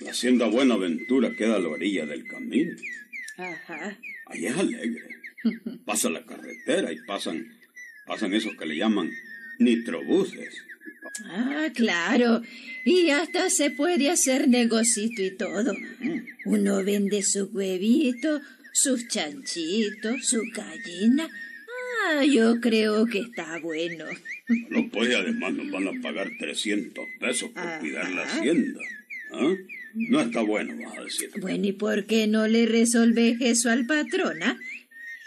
La 0.00 0.10
hacienda 0.10 0.46
Buenaventura 0.46 1.34
queda 1.36 1.56
a 1.56 1.58
la 1.58 1.68
orilla 1.68 2.06
del 2.06 2.26
camino. 2.26 2.74
Ajá. 3.36 3.98
Ahí 4.26 4.46
es 4.46 4.56
alegre. 4.56 5.08
Pasa 5.84 6.10
la 6.10 6.24
carretera 6.24 6.92
y 6.92 6.96
pasan, 7.06 7.57
pasan 8.08 8.34
esos 8.34 8.56
que 8.56 8.66
le 8.66 8.76
llaman 8.76 9.10
nitrobuses. 9.58 10.54
Ah, 11.26 11.68
claro. 11.74 12.42
Y 12.84 13.10
hasta 13.10 13.50
se 13.50 13.70
puede 13.70 14.10
hacer 14.10 14.48
negocito 14.48 15.22
y 15.22 15.30
todo. 15.36 15.74
Uno 16.44 16.84
vende 16.84 17.22
su 17.22 17.44
huevito, 17.46 18.40
sus 18.72 19.08
chanchitos, 19.08 20.26
su 20.26 20.42
gallina. 20.54 21.28
Ah, 22.06 22.24
yo 22.24 22.60
creo 22.60 23.06
que 23.06 23.20
está 23.20 23.58
bueno. 23.58 24.04
No, 24.70 25.04
y 25.04 25.12
además 25.12 25.52
nos 25.52 25.70
van 25.70 25.88
a 25.88 26.02
pagar 26.02 26.30
300 26.38 27.04
pesos 27.20 27.50
por 27.50 27.62
Ajá. 27.62 27.80
cuidar 27.80 28.10
la 28.10 28.22
hacienda. 28.22 28.80
¿Ah? 29.32 29.54
No 29.94 30.20
está 30.20 30.40
bueno, 30.42 30.74
vas 30.82 30.98
a 30.98 31.04
decir. 31.04 31.30
Bueno, 31.40 31.66
¿y 31.66 31.72
por 31.72 32.06
qué 32.06 32.26
no 32.26 32.46
le 32.46 32.66
resolves 32.66 33.36
eso 33.40 33.70
al 33.70 33.86
patrona? 33.86 34.58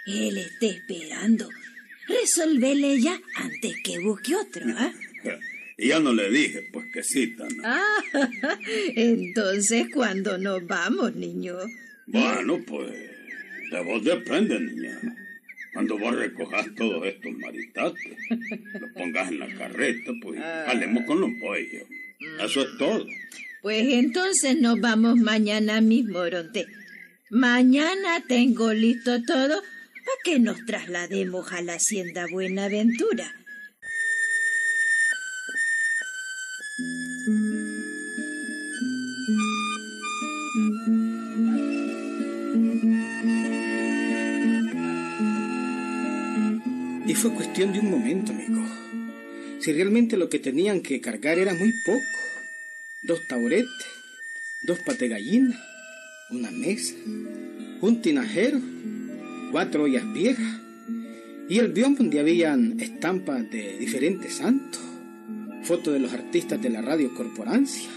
Él 0.07 0.37
está 0.37 0.65
esperando. 0.67 1.49
Resolvele 2.19 2.99
ya 2.99 3.19
antes 3.35 3.75
que 3.83 3.99
busque 3.99 4.35
otro, 4.35 4.65
¿ah? 4.77 4.93
Ya 5.77 5.99
no 5.99 6.13
le 6.13 6.29
dije, 6.29 6.69
pues 6.71 6.85
que 6.93 7.01
sí, 7.01 7.35
Tana. 7.35 7.63
Ah, 7.63 8.03
entonces, 8.95 9.87
¿cuándo 9.91 10.37
nos 10.37 10.67
vamos, 10.67 11.15
niño? 11.15 11.55
Bueno, 12.05 12.59
pues 12.67 12.91
de 13.71 13.81
vos 13.83 14.03
depende, 14.03 14.59
niña. 14.59 14.99
Cuando 15.73 15.97
vos 15.97 16.15
recojas 16.15 16.67
todos 16.75 17.07
estos 17.07 17.31
maritates, 17.33 18.15
los 18.79 18.91
pongas 18.91 19.31
en 19.31 19.39
la 19.39 19.47
carreta, 19.55 20.11
pues 20.21 20.39
jalemos 20.39 21.03
con 21.05 21.21
los 21.21 21.31
pollos. 21.41 21.83
Eso 22.43 22.61
es 22.61 22.77
todo. 22.77 23.07
Pues 23.63 23.83
entonces 23.87 24.59
nos 24.59 24.79
vamos 24.79 25.17
mañana 25.17 25.81
mismo, 25.81 26.19
Oronte. 26.19 26.67
Mañana 27.29 28.23
tengo 28.27 28.73
listo 28.73 29.23
todo 29.23 29.63
que 30.23 30.39
nos 30.39 30.65
traslademos 30.65 31.51
a 31.51 31.61
la 31.61 31.73
hacienda 31.73 32.25
Buenaventura. 32.31 33.35
Y 47.05 47.15
fue 47.15 47.33
cuestión 47.33 47.73
de 47.73 47.79
un 47.79 47.91
momento, 47.91 48.31
amigo. 48.31 48.65
Si 49.59 49.73
realmente 49.73 50.17
lo 50.17 50.29
que 50.29 50.39
tenían 50.39 50.81
que 50.81 51.01
cargar 51.01 51.37
era 51.37 51.53
muy 51.53 51.73
poco. 51.85 52.01
Dos 53.03 53.27
taburetes, 53.27 53.85
dos 54.63 54.79
pategallinas, 54.79 55.59
una 56.29 56.51
mesa, 56.51 56.95
un 57.81 58.01
tinajero, 58.01 58.59
cuatro 59.51 59.83
ollas 59.83 60.11
viejas 60.13 60.61
y 61.49 61.59
el 61.59 61.73
biombo 61.73 61.97
donde 61.99 62.19
habían 62.19 62.79
estampas 62.79 63.49
de 63.51 63.77
diferentes 63.77 64.35
santos, 64.35 64.81
fotos 65.63 65.93
de 65.93 65.99
los 65.99 66.13
artistas 66.13 66.61
de 66.61 66.69
la 66.69 66.81
radio 66.81 67.13
Corporancia, 67.13 67.89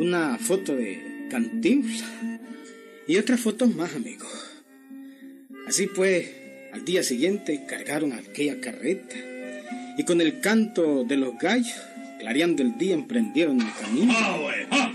una 0.00 0.36
foto 0.38 0.74
de 0.74 1.28
Cantinflas 1.30 2.10
y 3.06 3.16
otras 3.16 3.40
fotos 3.40 3.74
más, 3.74 3.94
amigos. 3.94 4.28
Así 5.68 5.86
pues, 5.86 6.28
al 6.72 6.84
día 6.84 7.02
siguiente 7.04 7.64
cargaron 7.68 8.12
aquella 8.12 8.60
carreta 8.60 9.14
y 9.96 10.04
con 10.04 10.20
el 10.20 10.40
canto 10.40 11.04
de 11.04 11.16
los 11.16 11.38
gallos, 11.38 11.80
clareando 12.18 12.62
el 12.62 12.76
día, 12.76 12.94
emprendieron 12.94 13.60
el 13.60 13.72
camino. 13.80 14.12
¡Ah! 14.16 14.38
¡Ah! 14.70 14.92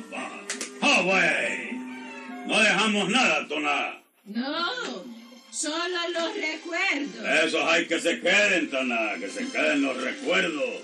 ¡Ah, 0.82 1.02
güey! 1.04 1.72
No 2.48 2.60
dejamos 2.60 3.10
nada, 3.10 3.48
Tona. 3.48 4.02
No, 4.26 5.12
solo 5.52 5.98
los 6.14 6.36
recuerdos. 6.36 7.46
Esos 7.46 7.64
hay 7.64 7.86
que 7.88 8.00
se 8.00 8.20
queden, 8.22 8.70
Tana, 8.70 9.16
que 9.20 9.30
se 9.30 9.46
queden 9.48 9.82
los 9.82 10.02
recuerdos. 10.02 10.82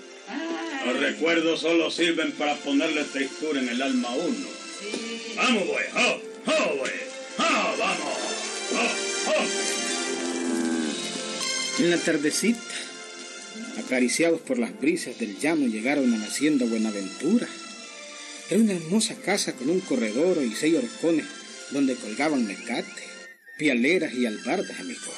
Los 0.86 1.00
recuerdos 1.00 1.60
solo 1.60 1.90
sirven 1.90 2.32
para 2.32 2.54
ponerle 2.56 3.04
textura 3.04 3.60
en 3.60 3.68
el 3.68 3.80
alma 3.80 4.08
a 4.08 4.14
uno. 4.14 4.48
¡Vamos, 5.36 5.66
güey! 5.66 5.84
¡Ah, 5.94 6.16
ah, 6.46 6.70
güey! 6.78 6.92
¡Ah, 7.38 7.74
vamos! 7.78 8.18
¡Ah, 8.74 8.94
ah! 9.28 9.46
En 11.78 11.90
la 11.90 11.96
tardecita, 11.96 12.60
acariciados 13.78 14.40
por 14.40 14.58
las 14.58 14.78
brisas 14.78 15.18
del 15.18 15.38
llano, 15.38 15.66
llegaron 15.66 16.12
a 16.12 16.18
la 16.18 16.26
hacienda 16.26 16.66
Buenaventura. 16.66 17.48
Era 18.50 18.60
una 18.60 18.72
hermosa 18.74 19.14
casa 19.14 19.54
con 19.54 19.70
un 19.70 19.80
corredor 19.80 20.42
y 20.42 20.54
seis 20.54 20.74
horcones 20.76 21.26
donde 21.70 21.94
colgaban 21.96 22.46
mecate, 22.46 23.07
pialeras 23.58 24.14
y 24.14 24.24
albardas, 24.24 24.78
amigo. 24.80 25.12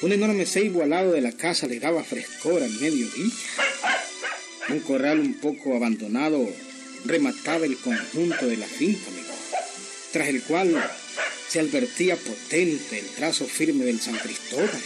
Un 0.00 0.12
enorme 0.12 0.46
ceibo 0.46 0.82
al 0.82 0.90
lado 0.90 1.12
de 1.12 1.20
la 1.20 1.32
casa 1.32 1.66
le 1.66 1.78
daba 1.78 2.02
frescor 2.02 2.62
al 2.62 2.70
mediodía. 2.70 3.32
Un 4.70 4.80
corral 4.80 5.20
un 5.20 5.34
poco 5.34 5.76
abandonado 5.76 6.48
remataba 7.04 7.66
el 7.66 7.76
conjunto 7.76 8.46
de 8.46 8.56
la 8.56 8.66
finca, 8.66 9.06
amigo, 9.08 9.34
tras 10.12 10.28
el 10.28 10.42
cual 10.42 10.90
se 11.48 11.60
advertía 11.60 12.16
potente 12.16 12.98
el 12.98 13.06
trazo 13.06 13.46
firme 13.46 13.84
del 13.84 14.00
San 14.00 14.16
Cristóbal, 14.16 14.82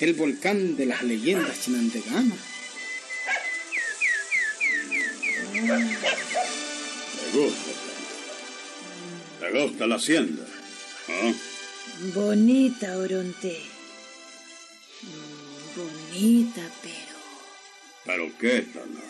el 0.00 0.14
volcán 0.14 0.76
de 0.76 0.86
las 0.86 1.02
leyendas 1.02 1.60
chinandeganas. 1.62 2.38
¿Te 7.20 7.38
gusta? 7.38 7.72
¿Te 9.40 9.50
gusta 9.62 9.86
la 9.86 9.96
hacienda? 9.96 10.44
¿Ah? 11.08 11.32
Bonita, 12.14 12.96
Oronte. 12.98 13.60
Bonita, 15.76 16.62
pero... 16.82 17.12
¿Pero 18.04 18.38
qué, 18.38 18.62
Tana? 18.62 19.00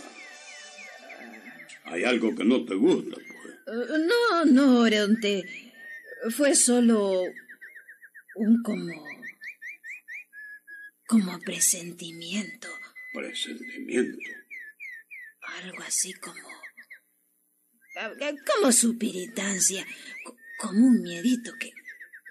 Hay 1.84 2.04
algo 2.04 2.34
que 2.34 2.44
no 2.44 2.64
te 2.64 2.74
gusta, 2.74 3.16
pues. 3.16 3.54
Eh, 3.66 3.98
No, 4.08 4.44
no, 4.44 4.80
Oronte. 4.80 5.72
Fue 6.36 6.54
solo 6.54 7.22
un 8.36 8.62
como... 8.62 9.04
como 11.06 11.38
presentimiento. 11.40 12.68
Presentimiento. 13.14 14.18
Algo 15.62 15.82
así 15.82 16.12
como... 16.14 16.48
eh, 18.20 18.34
como 18.54 18.72
su 18.72 18.96
piritancia. 18.98 19.84
co- 20.24 20.36
Como 20.58 20.86
un 20.86 21.02
miedito 21.02 21.52
que... 21.58 21.72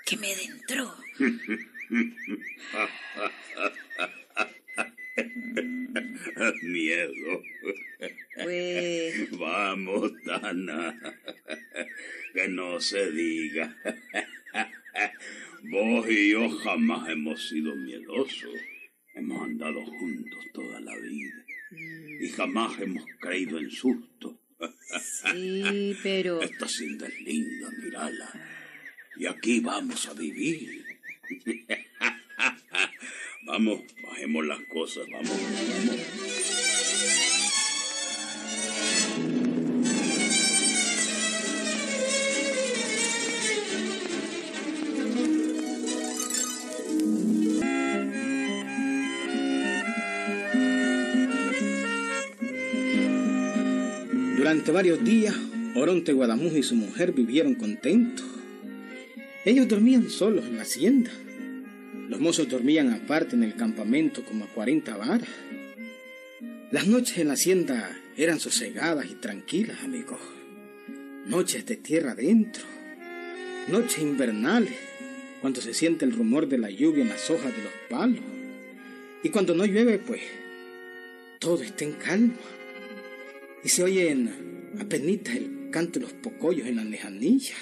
que 0.05 0.17
me 0.17 0.33
adentró. 0.33 0.93
Miedo. 6.63 7.43
Pues... 8.43 9.31
Vamos, 9.37 10.11
Tana. 10.25 10.99
Que 12.33 12.47
no 12.47 12.79
se 12.79 13.11
diga. 13.11 13.75
Vos 15.63 16.09
y 16.09 16.31
yo 16.31 16.49
jamás 16.49 17.09
hemos 17.09 17.49
sido 17.49 17.75
miedosos. 17.75 18.55
Hemos 19.13 19.43
andado 19.43 19.85
juntos 19.85 20.39
toda 20.53 20.79
la 20.79 20.95
vida. 20.97 21.45
Y 22.19 22.29
jamás 22.29 22.79
hemos 22.79 23.05
creído 23.19 23.59
en 23.59 23.69
susto. 23.69 24.39
Sí, 24.99 25.95
pero... 26.03 26.41
Esta 26.41 26.65
hacienda 26.65 27.07
es 27.07 27.21
linda, 27.21 27.69
mírala. 27.83 28.60
Y 29.21 29.27
aquí 29.27 29.59
vamos 29.59 30.07
a 30.07 30.13
vivir. 30.15 30.83
vamos, 33.45 33.81
bajemos 34.03 34.47
las 34.47 34.59
cosas, 34.61 35.05
vamos. 35.11 35.29
Durante 54.35 54.71
varios 54.71 55.03
días, 55.03 55.35
Oronte 55.75 56.11
Guadamuz 56.11 56.53
y 56.53 56.63
su 56.63 56.73
mujer 56.73 57.11
vivieron 57.11 57.53
contentos. 57.53 58.30
Ellos 59.43 59.67
dormían 59.67 60.09
solos 60.09 60.45
en 60.45 60.57
la 60.57 60.61
hacienda. 60.61 61.11
Los 62.09 62.19
mozos 62.19 62.47
dormían 62.47 62.91
aparte 62.93 63.35
en 63.35 63.43
el 63.43 63.55
campamento 63.55 64.23
como 64.23 64.45
a 64.45 64.47
40 64.47 64.95
varas. 64.97 65.27
Las 66.71 66.85
noches 66.85 67.17
en 67.17 67.27
la 67.27 67.33
hacienda 67.33 67.97
eran 68.15 68.39
sosegadas 68.39 69.07
y 69.09 69.15
tranquilas, 69.15 69.83
amigos. 69.83 70.19
Noches 71.25 71.65
de 71.65 71.75
tierra 71.77 72.11
adentro. 72.11 72.63
Noches 73.67 73.99
invernales, 73.99 74.75
cuando 75.41 75.59
se 75.59 75.73
siente 75.73 76.05
el 76.05 76.11
rumor 76.11 76.47
de 76.47 76.59
la 76.59 76.69
lluvia 76.69 77.01
en 77.01 77.09
las 77.09 77.29
hojas 77.31 77.55
de 77.55 77.63
los 77.63 77.73
palos. 77.89 78.21
Y 79.23 79.29
cuando 79.29 79.55
no 79.55 79.65
llueve, 79.65 79.97
pues, 79.97 80.21
todo 81.39 81.63
está 81.63 81.83
en 81.83 81.93
calma 81.93 82.35
y 83.63 83.69
se 83.69 83.83
oyen 83.83 84.75
apenitas 84.79 85.35
el 85.35 85.69
cante 85.71 85.99
los 85.99 86.13
pocollos 86.13 86.67
en 86.67 86.75
la 86.75 86.83
lejanía. 86.83 87.55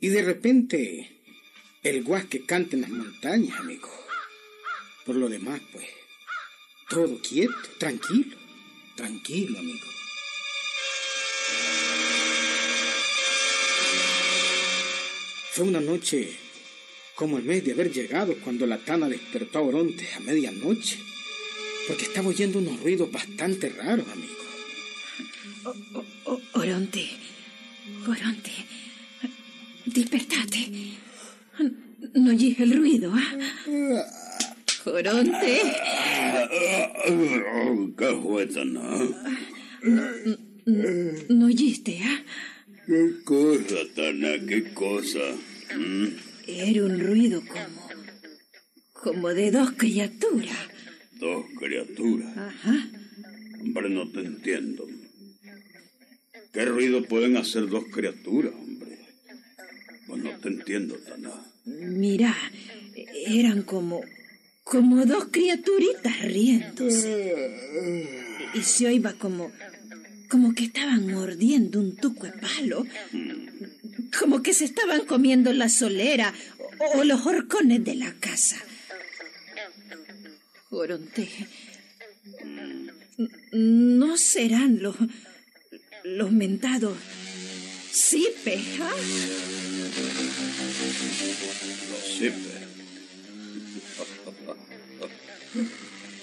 Y 0.00 0.08
de 0.08 0.22
repente, 0.22 1.10
el 1.82 2.04
guasque 2.04 2.44
cante 2.44 2.76
en 2.76 2.82
las 2.82 2.90
montañas, 2.90 3.58
amigo. 3.58 3.90
Por 5.04 5.16
lo 5.16 5.28
demás, 5.28 5.60
pues, 5.72 5.86
todo 6.88 7.20
quieto, 7.20 7.52
tranquilo, 7.78 8.36
tranquilo, 8.94 9.58
amigo. 9.58 9.86
Fue 15.52 15.66
una 15.66 15.80
noche 15.80 16.32
como 17.16 17.38
el 17.38 17.44
mes 17.44 17.64
de 17.64 17.72
haber 17.72 17.90
llegado 17.90 18.36
cuando 18.44 18.64
la 18.66 18.78
Tana 18.78 19.08
despertó 19.08 19.58
a 19.58 19.62
Oronte 19.62 20.08
a 20.14 20.20
medianoche, 20.20 21.00
porque 21.88 22.04
estaba 22.04 22.28
oyendo 22.28 22.60
unos 22.60 22.80
ruidos 22.80 23.10
bastante 23.10 23.68
raros, 23.70 24.06
amigo. 24.06 24.36
Oronte, 26.52 27.10
Oronte, 28.06 28.52
despertate. 29.92 30.70
No 32.14 32.32
llega 32.32 32.64
el 32.64 32.76
ruido, 32.76 33.12
¿ah? 33.14 34.04
Oronte. 34.84 35.60
¿Qué 37.96 38.20
fue, 38.22 38.46
Tana? 38.46 38.82
¿No 41.28 41.46
oíste, 41.46 42.00
ah? 42.04 42.22
¿Qué 42.86 43.22
cosa, 43.24 43.76
Tana? 43.94 44.38
¿Qué 44.46 44.72
cosa? 44.72 45.20
¿Mm? 45.76 46.06
Era 46.46 46.84
un 46.84 47.00
ruido 47.00 47.42
como. 47.46 47.88
como 48.92 49.28
de 49.28 49.50
dos 49.50 49.72
criaturas. 49.72 50.56
Dos 51.18 51.44
criaturas. 51.58 52.36
Ajá. 52.36 52.88
Hombre, 53.60 53.90
no 53.90 54.08
te 54.08 54.20
entiendo. 54.20 54.86
¿Qué 56.52 56.64
ruido 56.64 57.02
pueden 57.04 57.36
hacer 57.36 57.68
dos 57.68 57.84
criaturas? 57.92 58.54
No 60.16 60.30
te 60.38 60.48
entiendo, 60.48 60.96
Tana. 60.96 61.30
Mira, 61.64 62.34
eran 63.26 63.62
como. 63.62 64.02
como 64.64 65.04
dos 65.04 65.26
criaturitas 65.30 66.20
riéndose. 66.22 68.00
Y 68.54 68.62
se 68.62 68.86
oía 68.86 69.14
como. 69.18 69.52
como 70.28 70.54
que 70.54 70.64
estaban 70.64 71.06
mordiendo 71.12 71.80
un 71.80 71.96
tuco 71.96 72.26
de 72.26 72.32
palo. 72.32 72.86
Como 74.18 74.42
que 74.42 74.54
se 74.54 74.64
estaban 74.64 75.04
comiendo 75.04 75.52
la 75.52 75.68
solera 75.68 76.32
o, 76.78 77.00
o 77.00 77.04
los 77.04 77.26
horcones 77.26 77.84
de 77.84 77.94
la 77.94 78.12
casa. 78.14 78.56
Oronte. 80.70 81.28
No 83.52 84.16
serán 84.16 84.82
los. 84.82 84.96
los 86.04 86.32
mentados. 86.32 86.96
Cipes, 87.90 88.80
¿ah? 88.80 88.94
Los 91.90 92.18
zipes. 92.18 92.58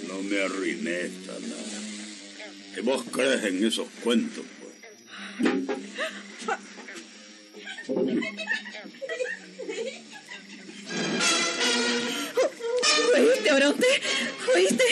No 0.08 0.21
me 0.21 0.41
arruiné, 0.41 1.10
Tana. 1.25 1.56
¿Y 2.78 2.82
vos 2.82 3.04
crees 3.12 3.43
en 3.43 3.65
esos 3.65 3.88
cuentos, 4.04 4.45
pues? 4.60 4.73
¿Oíste, 13.17 13.51
Oronte? 13.51 13.88
¿Oíste? 14.54 14.84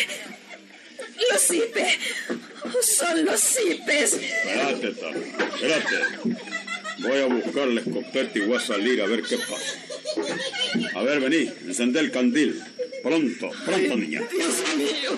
Los 1.31 1.41
cipes. 1.41 1.93
Son 2.97 3.25
los 3.25 3.39
cipes. 3.39 4.13
Espérate, 4.13 4.91
Tana. 4.93 5.17
Espérate. 5.55 6.62
Voy 6.99 7.19
a 7.19 7.25
buscar 7.25 7.67
la 7.67 7.81
escopeta 7.81 8.39
y 8.39 8.41
voy 8.41 8.57
a 8.57 8.59
salir 8.59 9.01
a 9.01 9.07
ver 9.07 9.23
qué 9.23 9.37
pasa. 9.37 10.95
A 10.95 11.03
ver, 11.03 11.19
vení. 11.19 11.51
Encendé 11.65 11.99
el 11.99 12.11
candil. 12.11 12.61
Pronto, 13.01 13.51
pronto, 13.65 13.97
niña. 13.97 14.21
Dios 14.31 14.63
mío. 14.77 15.17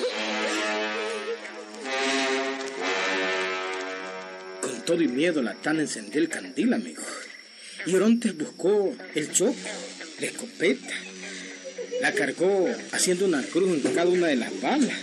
Con 4.61 4.85
todo 4.85 5.01
y 5.01 5.07
miedo, 5.07 5.41
la 5.41 5.53
Tana 5.53 5.81
encendió 5.81 6.21
el 6.21 6.29
candil, 6.29 6.73
amigo. 6.73 7.03
Y 7.85 7.93
Orontes 7.93 8.35
buscó 8.35 8.95
el 9.13 9.31
choco, 9.31 9.55
la 10.19 10.25
escopeta. 10.25 10.93
La 12.01 12.11
cargó 12.13 12.67
haciendo 12.91 13.25
una 13.25 13.43
cruz 13.43 13.85
en 13.85 13.93
cada 13.93 14.09
una 14.09 14.27
de 14.27 14.35
las 14.35 14.61
balas. 14.61 14.97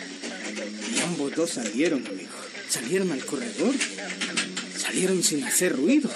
Y 0.96 1.00
ambos 1.02 1.34
dos 1.36 1.50
salieron, 1.50 2.04
amigo. 2.06 2.30
Salieron 2.68 3.12
al 3.12 3.24
corredor. 3.24 3.74
Salieron 4.76 5.22
sin 5.22 5.44
hacer 5.44 5.76
ruido. 5.76 6.10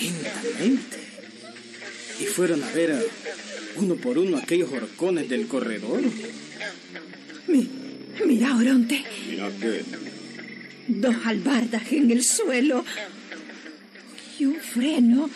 Lentamente. 0.00 0.98
Y 2.20 2.24
fueron 2.26 2.62
a 2.62 2.70
ver 2.72 2.92
a 2.92 3.00
uno 3.76 3.96
por 3.96 4.18
uno 4.18 4.36
aquellos 4.38 4.72
horcones 4.72 5.28
del 5.28 5.46
corredor. 5.48 6.00
Mi- 7.48 7.68
mira, 8.26 8.56
Oronte. 8.56 9.04
Mira 9.28 9.50
que 9.60 9.84
Dos 10.86 11.16
albardas 11.24 11.90
en 11.92 12.10
el 12.10 12.22
suelo. 12.22 12.84
Y 14.38 14.44
un 14.46 14.56
freno. 14.56 15.30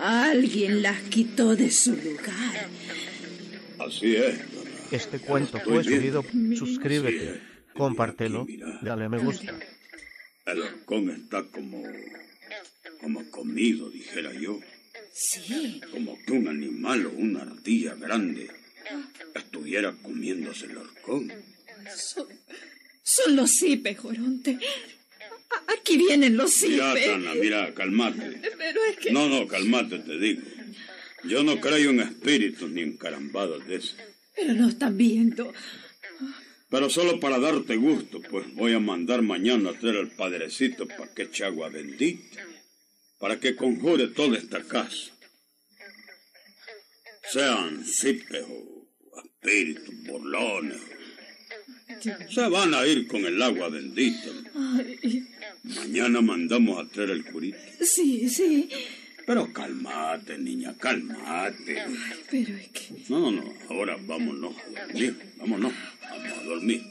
Alguien 0.00 0.82
las 0.82 1.00
quitó 1.02 1.56
de 1.56 1.70
su 1.70 1.92
lugar. 1.96 2.68
así 3.78 4.14
es. 4.16 4.38
Este 4.92 5.18
cuento 5.18 5.56
Estoy 5.58 5.74
fue 5.74 5.82
bien. 5.82 6.00
subido. 6.00 6.24
Suscríbete, 6.56 7.40
compártelo, 7.74 8.46
dale 8.82 9.08
me 9.08 9.18
gusta. 9.18 9.58
El 10.46 10.62
halcón 10.62 11.10
está 11.10 11.42
como. 11.50 11.82
Como 13.06 13.30
comido, 13.30 13.88
dijera 13.88 14.32
yo. 14.32 14.58
Sí. 15.14 15.80
Como 15.92 16.18
que 16.26 16.32
un 16.32 16.48
animal 16.48 17.06
o 17.06 17.10
una 17.10 17.42
ardilla 17.42 17.94
grande 17.94 18.50
estuviera 19.32 19.92
comiéndose 20.02 20.66
el 20.66 20.78
halcón. 20.78 21.32
Son, 21.96 22.26
son 23.04 23.36
los 23.36 23.48
cipes, 23.52 23.96
Oronte. 24.02 24.58
A- 24.58 25.72
Aquí 25.74 25.96
vienen 25.96 26.36
los 26.36 26.60
Mira, 26.62 26.94
cipes. 26.94 27.06
Tana, 27.06 27.34
mira, 27.36 27.72
calmate. 27.74 28.40
Pero 28.58 28.80
es 28.90 28.96
que. 28.96 29.12
No, 29.12 29.28
no, 29.28 29.46
calmate, 29.46 30.00
te 30.00 30.18
digo. 30.18 30.42
Yo 31.22 31.44
no 31.44 31.60
creo 31.60 31.90
en 31.90 32.00
espíritus 32.00 32.68
ni 32.70 32.82
en 32.82 32.96
carambadas 32.96 33.64
de 33.68 33.76
esas. 33.76 33.94
Pero 34.34 34.52
no 34.54 34.68
están 34.68 34.96
viendo. 34.96 35.52
Pero 36.68 36.90
solo 36.90 37.20
para 37.20 37.38
darte 37.38 37.76
gusto, 37.76 38.20
pues 38.20 38.52
voy 38.54 38.72
a 38.72 38.80
mandar 38.80 39.22
mañana 39.22 39.70
a 39.70 39.78
traer 39.78 39.98
al 39.98 40.10
padrecito 40.10 40.88
para 40.88 41.14
que 41.14 41.22
eche 41.22 41.44
agua 41.44 41.68
bendita, 41.68 42.44
para 43.18 43.38
que 43.40 43.54
conjure 43.56 44.08
toda 44.08 44.38
esta 44.38 44.62
casa. 44.62 45.12
Sean 47.32 47.84
cipes 47.84 48.44
o 48.48 49.20
espíritus, 49.24 49.94
burlones. 50.04 50.80
Se 52.30 52.48
van 52.48 52.74
a 52.74 52.86
ir 52.86 53.06
con 53.06 53.24
el 53.24 53.40
agua 53.42 53.68
bendita. 53.68 54.30
Ay, 54.54 55.26
Mañana 55.64 56.20
mandamos 56.20 56.78
a 56.78 56.88
traer 56.88 57.10
el 57.10 57.24
curito. 57.24 57.58
sí, 57.80 58.28
sí. 58.28 58.68
Pero 59.26 59.52
cálmate, 59.52 60.38
niña, 60.38 60.76
cálmate. 60.78 61.82
Pero 62.30 62.56
es 62.56 62.68
que. 62.68 62.94
No, 63.08 63.32
no, 63.32 63.52
ahora 63.68 63.96
vámonos 64.00 64.54
a 64.56 64.84
dormir. 64.86 65.16
Vámonos, 65.38 65.72
vamos 66.00 66.38
a 66.38 66.42
dormir. 66.44 66.82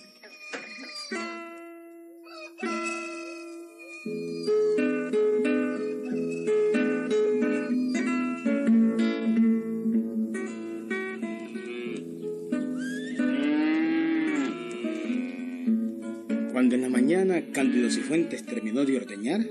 los 17.85 17.93
Cifuentes 17.93 18.43
terminó 18.43 18.83
de 18.83 18.97
ordeñar, 18.97 19.41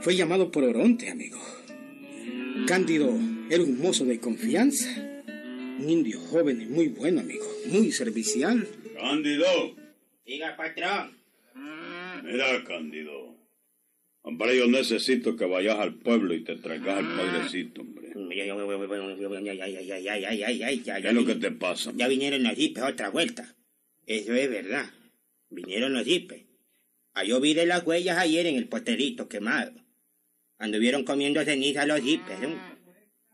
fue 0.00 0.16
llamado 0.16 0.50
por 0.50 0.64
Oronte, 0.64 1.10
amigo. 1.10 1.38
Cándido 2.66 3.14
era 3.50 3.62
un 3.62 3.78
mozo 3.78 4.06
de 4.06 4.18
confianza, 4.18 4.88
un 5.78 5.90
indio 5.90 6.18
joven 6.20 6.62
y 6.62 6.64
muy 6.64 6.88
bueno, 6.88 7.20
amigo, 7.20 7.44
muy 7.66 7.92
servicial. 7.92 8.66
Cándido. 8.98 9.76
Diga, 10.24 10.56
patrón. 10.56 11.18
Mira, 12.22 12.64
Cándido. 12.64 13.36
Hombre, 14.22 14.56
yo 14.56 14.66
necesito 14.66 15.36
que 15.36 15.44
vayas 15.44 15.78
al 15.78 15.96
pueblo 15.96 16.32
y 16.32 16.44
te 16.44 16.56
traigas 16.56 16.96
al 16.96 17.14
padrecito, 17.14 17.82
hombre. 17.82 18.10
¿Qué 18.30 18.48
es 21.08 21.14
lo 21.14 21.26
que 21.26 21.34
te 21.34 21.50
pasa? 21.50 21.92
Ya 21.94 22.08
vinieron 22.08 22.42
los 22.42 22.54
jipes 22.54 22.84
otra 22.84 23.10
vuelta. 23.10 23.54
Eso 24.06 24.32
es 24.32 24.48
verdad. 24.48 24.86
Vinieron 25.50 25.92
los 25.92 26.04
jipes. 26.04 26.43
Ah, 27.14 27.22
yo 27.22 27.40
vi 27.40 27.54
de 27.54 27.64
las 27.64 27.86
huellas 27.86 28.18
ayer 28.18 28.46
en 28.46 28.56
el 28.56 28.66
posterito 28.66 29.28
quemado. 29.28 29.72
Anduvieron 30.58 31.04
comiendo 31.04 31.44
ceniza 31.44 31.86
los 31.86 32.00
jipes. 32.00 32.40
¿no? 32.40 32.48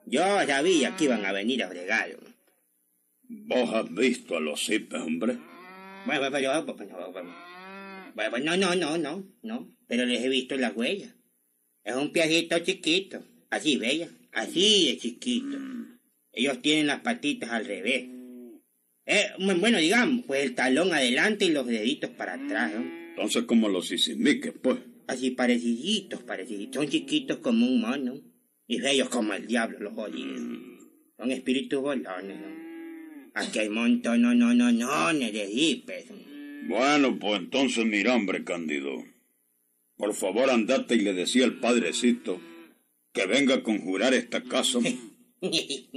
Yo 0.05 0.21
sabía 0.47 0.95
que 0.97 1.05
iban 1.05 1.25
a 1.25 1.33
venir 1.33 1.63
a 1.63 1.69
bregar. 1.69 2.11
¿no? 2.11 2.31
¿Vos 3.23 3.75
has 3.75 3.93
visto 3.95 4.37
a 4.37 4.41
los 4.41 4.63
cipes, 4.65 5.01
hombre? 5.01 5.39
Bueno, 6.05 6.31
bueno, 6.31 6.65
bueno, 6.75 7.13
bueno, 8.15 8.31
bueno, 8.31 8.57
no, 8.57 8.57
no, 8.57 8.75
no, 8.75 8.99
no, 8.99 9.25
no. 9.43 9.77
Pero 9.87 10.05
les 10.05 10.23
he 10.23 10.29
visto 10.29 10.57
las 10.57 10.77
huellas. 10.77 11.15
Es 11.83 11.95
un 11.95 12.13
piecito 12.13 12.59
chiquito. 12.59 13.25
Así, 13.49 13.79
bella. 13.79 14.09
Así 14.33 14.89
de 14.89 14.99
chiquito. 14.99 15.57
Ellos 16.33 16.61
tienen 16.61 16.87
las 16.87 17.01
patitas 17.01 17.51
al 17.51 17.65
revés. 17.65 18.05
Eh, 19.07 19.31
bueno, 19.39 19.79
digamos, 19.79 20.27
pues 20.27 20.45
el 20.45 20.55
talón 20.55 20.93
adelante 20.93 21.47
y 21.47 21.51
los 21.51 21.67
deditos 21.67 22.11
para 22.11 22.35
atrás, 22.35 22.73
¿no? 22.75 23.00
Entonces, 23.11 23.45
como 23.45 23.69
los 23.69 23.89
sisimiques, 23.89 24.55
pues. 24.61 24.79
Así 25.07 25.33
pareciditos, 25.33 26.23
pareciditos. 26.23 26.83
Son 26.83 26.91
chiquitos 26.91 27.39
como 27.39 27.67
un 27.67 27.81
mono. 27.81 28.21
Y 28.67 28.81
bellos 28.81 29.09
como 29.09 29.35
el 29.35 29.47
diablo, 29.47 29.81
los 29.81 29.95
jodidos. 29.95 30.41
Son 31.19 31.31
espíritus 31.33 31.83
bolones, 31.83 32.41
¿no? 32.41 32.61
Aquí 33.35 33.59
hay 33.59 33.69
montón, 33.69 34.23
no, 34.23 34.35
no, 34.35 34.55
no, 34.55 34.73
no, 34.73 35.13
de 35.13 35.47
hipes. 35.47 36.07
Bueno, 36.69 37.19
pues 37.19 37.41
entonces 37.41 37.85
mira, 37.85 38.15
hombre, 38.15 38.45
Cándido. 38.45 39.05
Por 39.97 40.15
favor, 40.15 40.49
andate 40.51 40.95
y 40.97 41.01
le 41.01 41.13
decía 41.13 41.45
al 41.45 41.61
padrecito 41.61 42.41
que 43.13 43.27
venga 43.27 43.57
a 43.57 43.63
conjurar 43.63 44.15
esta 44.15 44.43
casa. 44.43 44.79
y 45.41 45.89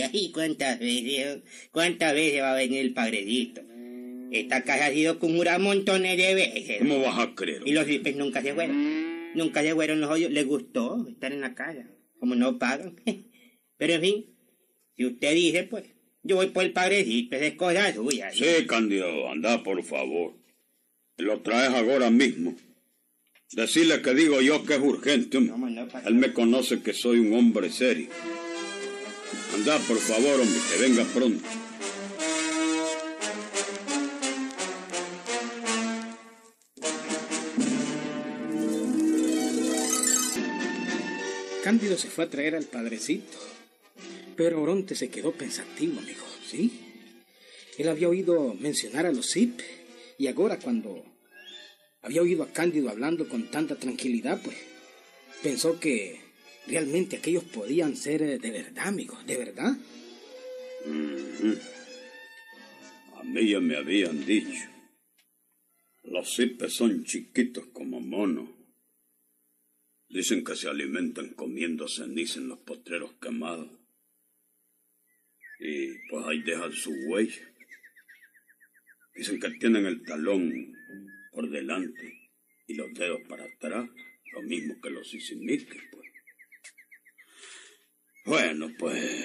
ahí 0.00 0.30
cuántas 0.32 0.78
veces, 0.78 1.42
cuántas 1.70 2.14
veces 2.14 2.40
va 2.42 2.52
a 2.52 2.56
venir 2.56 2.80
el 2.80 2.94
padrecito. 2.94 3.62
Esta 4.30 4.62
casa 4.62 4.86
ha 4.86 4.90
sido 4.90 5.18
conjurada 5.18 5.58
montones 5.58 6.16
de 6.16 6.34
veces. 6.34 6.78
¿Cómo 6.78 7.00
vas 7.00 7.18
a 7.18 7.34
creer? 7.34 7.62
Y 7.64 7.72
los 7.72 7.86
hipes 7.86 8.16
nunca 8.16 8.42
se 8.42 8.54
fueron. 8.54 9.34
Nunca 9.34 9.62
se 9.62 9.74
fueron 9.74 10.00
los 10.00 10.10
hoyos. 10.10 10.30
Les 10.30 10.46
gustó 10.46 11.06
estar 11.08 11.32
en 11.32 11.40
la 11.40 11.54
casa. 11.54 11.88
Como 12.18 12.34
no 12.34 12.58
pagan. 12.58 12.96
Pero 13.76 13.94
en 13.94 14.00
fin, 14.00 14.26
si 14.96 15.06
usted 15.06 15.34
dice, 15.34 15.62
pues, 15.64 15.84
yo 16.22 16.36
voy 16.36 16.48
por 16.48 16.64
el 16.64 16.72
padrecito. 16.72 17.36
Es 17.36 17.54
cosa 17.54 17.92
suya. 17.94 18.30
Sí, 18.32 18.66
Cándido, 18.66 19.28
anda, 19.30 19.62
por 19.62 19.82
favor. 19.82 20.34
Lo 21.16 21.40
traes 21.40 21.70
ahora 21.70 22.10
mismo. 22.10 22.56
Decirle 23.52 24.02
que 24.02 24.12
digo 24.14 24.42
yo 24.42 24.64
que 24.64 24.74
es 24.74 24.80
urgente. 24.80 25.38
hombre. 25.38 25.86
Él 26.04 26.14
me 26.14 26.32
conoce 26.34 26.82
que 26.82 26.92
soy 26.92 27.18
un 27.20 27.32
hombre 27.32 27.70
serio. 27.70 28.08
Anda, 29.54 29.78
por 29.78 29.96
favor, 29.98 30.40
hombre, 30.40 30.60
que 30.70 30.82
venga 30.82 31.04
pronto. 31.14 31.44
Cándido 41.78 41.96
se 41.96 42.10
fue 42.10 42.24
a 42.24 42.28
traer 42.28 42.56
al 42.56 42.64
padrecito, 42.64 43.38
pero 44.36 44.60
Oronte 44.60 44.96
se 44.96 45.10
quedó 45.10 45.30
pensativo, 45.30 46.00
amigo, 46.00 46.26
¿sí? 46.44 46.72
Él 47.78 47.88
había 47.88 48.08
oído 48.08 48.52
mencionar 48.54 49.06
a 49.06 49.12
los 49.12 49.32
Zip 49.32 49.60
y 50.18 50.26
ahora 50.26 50.58
cuando 50.58 51.04
había 52.02 52.20
oído 52.20 52.42
a 52.42 52.52
Cándido 52.52 52.90
hablando 52.90 53.28
con 53.28 53.48
tanta 53.52 53.76
tranquilidad, 53.76 54.42
pues 54.42 54.56
pensó 55.40 55.78
que 55.78 56.20
realmente 56.66 57.18
aquellos 57.18 57.44
podían 57.44 57.96
ser 57.96 58.22
eh, 58.22 58.38
de 58.38 58.50
verdad, 58.50 58.88
amigo, 58.88 59.16
de 59.24 59.36
verdad. 59.36 59.78
Ujú. 60.84 61.58
A 63.20 63.22
mí 63.22 63.50
ya 63.50 63.60
me 63.60 63.76
habían 63.76 64.26
dicho. 64.26 64.66
Los 66.02 66.34
cipes 66.34 66.72
son 66.72 67.04
chiquitos 67.04 67.66
como 67.72 68.00
monos. 68.00 68.57
Dicen 70.08 70.42
que 70.42 70.56
se 70.56 70.68
alimentan 70.68 71.34
comiendo 71.34 71.86
ceniza 71.86 72.40
en 72.40 72.48
los 72.48 72.60
potreros 72.60 73.14
quemados. 73.20 73.70
Y 75.60 75.98
pues 76.08 76.26
ahí 76.26 76.42
dejan 76.42 76.72
su 76.72 76.90
huella. 77.06 77.54
Dicen 79.14 79.38
que 79.40 79.50
tienen 79.50 79.84
el 79.84 80.02
talón 80.04 80.72
por 81.32 81.50
delante 81.50 82.30
y 82.66 82.74
los 82.74 82.92
dedos 82.94 83.20
para 83.28 83.44
atrás, 83.44 83.88
lo 84.32 84.42
mismo 84.42 84.80
que 84.80 84.90
los 84.90 85.10
sisimiques, 85.10 85.82
pues. 85.90 86.08
Bueno, 88.24 88.70
pues, 88.78 89.24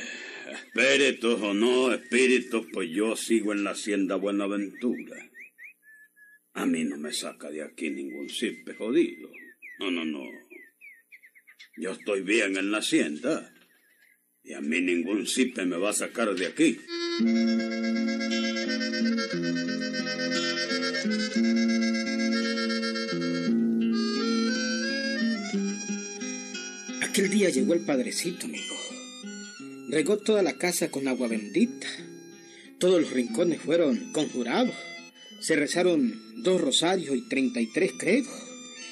espíritus 0.50 1.42
o 1.42 1.54
no 1.54 1.94
espíritus, 1.94 2.66
pues 2.72 2.90
yo 2.90 3.16
sigo 3.16 3.52
en 3.52 3.64
la 3.64 3.72
hacienda 3.72 4.16
Buenaventura. 4.16 5.30
A 6.54 6.66
mí 6.66 6.84
no 6.84 6.98
me 6.98 7.12
saca 7.12 7.50
de 7.50 7.64
aquí 7.64 7.90
ningún 7.90 8.30
cipe 8.30 8.74
jodido. 8.74 9.30
No, 9.80 9.92
no, 9.92 10.06
no. 10.06 10.24
Yo 11.76 11.92
estoy 11.92 12.22
bien 12.22 12.56
en 12.56 12.72
la 12.72 12.80
hacienda. 12.80 13.52
Y 14.44 14.54
a 14.54 14.62
mí 14.62 14.80
ningún 14.80 15.26
cipe 15.26 15.66
me 15.66 15.78
va 15.78 15.90
a 15.90 15.94
sacar 15.94 16.36
de 16.36 16.46
aquí. 16.46 16.78
Aquel 27.02 27.30
día 27.30 27.50
llegó 27.50 27.74
el 27.74 27.86
padrecito, 27.86 28.46
amigo. 28.46 28.76
Regó 29.90 30.18
toda 30.18 30.44
la 30.44 30.58
casa 30.58 30.92
con 30.92 31.08
agua 31.08 31.28
bendita. 31.28 31.88
Todos 32.80 33.02
los 33.02 33.12
rincones 33.12 33.62
fueron 33.62 34.12
conjurados. 34.12 34.76
Se 35.40 35.56
rezaron 35.56 36.44
dos 36.44 36.62
rosarios 36.62 37.16
y 37.16 37.28
treinta 37.28 37.60
y 37.60 37.72
tres 37.74 37.94
credos. 37.98 38.34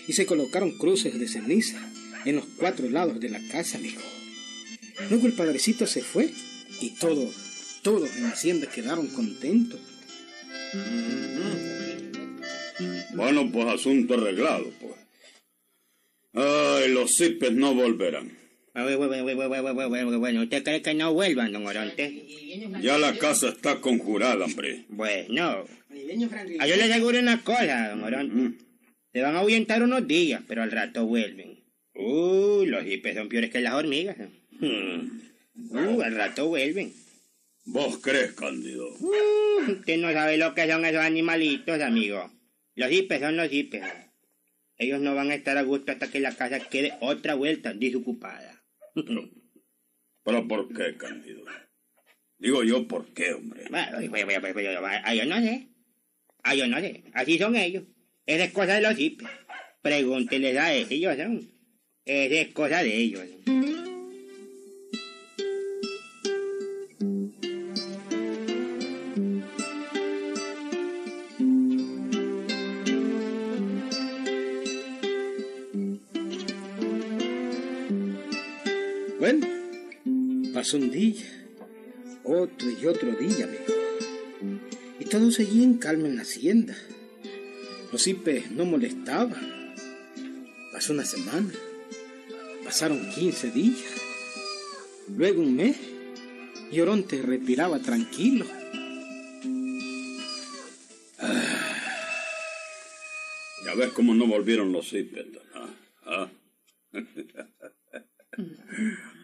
Y 0.08 0.13
se 0.13 0.26
colocaron 0.26 0.76
cruces 0.80 1.20
de 1.20 1.28
ceniza 1.28 1.91
en 2.26 2.36
los 2.36 2.46
cuatro 2.58 2.90
lados 2.90 3.20
de 3.20 3.30
la 3.30 3.40
casa, 3.52 3.78
amigo. 3.78 4.02
Luego 5.10 5.28
el 5.28 5.34
padrecito 5.34 5.88
se 5.88 6.02
fue 6.02 6.30
y 6.80 6.92
todos, 6.92 7.34
todos 7.82 8.16
en 8.16 8.24
la 8.24 8.30
hacienda 8.30 8.68
quedaron 8.68 9.08
contentos. 9.08 9.80
Bueno, 13.14 13.52
pues 13.52 13.68
asunto 13.68 14.14
arreglado, 14.16 14.72
pues. 14.80 14.94
Ay, 16.34 16.94
los 16.94 17.16
cipes 17.16 17.52
no 17.52 17.74
volverán. 17.76 18.38
Bueno, 18.74 20.42
¿usted 20.44 20.64
cree 20.64 20.82
que 20.82 20.94
no 20.94 21.14
vuelvan, 21.14 21.52
don 21.52 21.68
Oronte? 21.68 22.26
Ya 22.82 22.98
la 22.98 23.18
casa 23.18 23.50
está 23.50 23.82
conjurada, 23.82 24.46
hombre. 24.46 24.86
Bueno, 24.88 25.66
a 26.60 26.68
yo 26.68 26.76
le 26.78 26.84
aseguro 26.84 27.20
una 27.20 27.44
cosa, 27.44 27.90
don 27.90 28.04
Oronte. 28.04 28.58
Se 29.14 29.22
van 29.22 29.36
a 29.36 29.40
ahuyentar 29.40 29.84
unos 29.84 30.08
días, 30.08 30.42
pero 30.48 30.64
al 30.64 30.72
rato 30.72 31.06
vuelven. 31.06 31.61
Uh, 31.94 32.64
los 32.66 32.84
hipes 32.84 33.16
son 33.16 33.30
peores 33.30 33.52
que 33.52 33.62
las 33.62 33.74
hormigas. 33.74 34.18
Uh, 34.62 36.02
al 36.02 36.16
rato 36.16 36.48
vuelven. 36.48 36.94
¿Vos 37.66 37.98
crees, 37.98 38.34
Cándido? 38.34 38.88
Uh, 39.00 39.72
usted 39.72 39.98
no 39.98 40.12
sabe 40.12 40.38
lo 40.38 40.54
que 40.56 40.68
son 40.68 40.86
esos 40.86 41.02
animalitos, 41.02 41.80
amigo. 41.82 42.32
Los 42.76 42.90
hipes 42.90 43.20
son 43.20 43.38
los 43.38 43.50
hipes. 43.50 43.84
Ellos 44.78 45.00
no 45.00 45.14
van 45.14 45.30
a 45.30 45.36
estar 45.36 45.58
a 45.58 45.62
gusto 45.62 45.92
hasta 45.92 46.10
que 46.10 46.20
la 46.20 46.36
casa 46.36 46.60
quede 46.60 46.94
otra 47.02 47.36
vuelta 47.36 47.74
desocupada. 47.74 48.64
¿Pero 50.24 50.48
por 50.48 50.74
qué, 50.74 50.98
Cándido? 50.98 51.44
Digo 52.38 52.64
yo, 52.64 52.88
¿por 52.88 53.14
qué, 53.14 53.34
hombre? 53.34 53.66
Bueno, 53.70 54.00
pues, 54.10 54.68
ah, 55.04 55.14
yo 55.14 55.26
no 55.26 55.40
sé. 55.40 55.68
Ah, 56.44 56.56
yo 56.56 56.68
no 56.68 56.80
sé. 56.80 57.04
Así 57.14 57.38
son 57.38 57.56
ellos. 57.56 57.84
Esa 58.26 58.46
es 58.46 58.52
cosa 58.52 58.74
de 58.76 58.82
los 58.82 58.96
hipes. 58.96 59.28
Pregúnteles 59.84 60.58
a 60.58 60.74
ellos, 60.74 61.18
¿no? 61.18 61.40
Es 62.04 62.48
cosa 62.54 62.82
de 62.82 62.98
ellos. 62.98 63.22
Bueno, 79.20 79.48
pasó 80.56 80.78
un 80.78 80.90
día, 80.90 81.22
otro 82.24 82.68
y 82.72 82.88
otro 82.88 83.12
día, 83.12 83.46
amigo. 83.46 84.58
Y 85.00 85.06
todo 85.06 85.30
seguía 85.30 85.64
en 85.64 85.76
calma 85.76 86.08
en 86.08 86.16
la 86.16 86.24
hacienda. 86.24 86.76
Los 87.92 88.06
hipes 88.06 88.50
no 88.50 88.66
molestaban. 88.66 89.76
Pasó 90.74 90.94
una 90.94 91.06
semana. 91.06 91.52
Pasaron 92.72 93.06
15 93.10 93.52
días. 93.52 93.84
Luego 95.10 95.42
un 95.42 95.58
mes. 95.58 95.76
Y 96.72 96.80
Oronte 96.80 97.22
respiraba 97.22 97.80
tranquilo. 97.80 98.46
Ya 103.66 103.76
ves 103.76 103.92
cómo 103.92 104.16
no 104.16 104.26
volvieron 104.26 104.72
los 104.72 104.90
cipes. 104.90 105.26
¿ah? 105.54 105.70
¿Ah? 106.06 106.32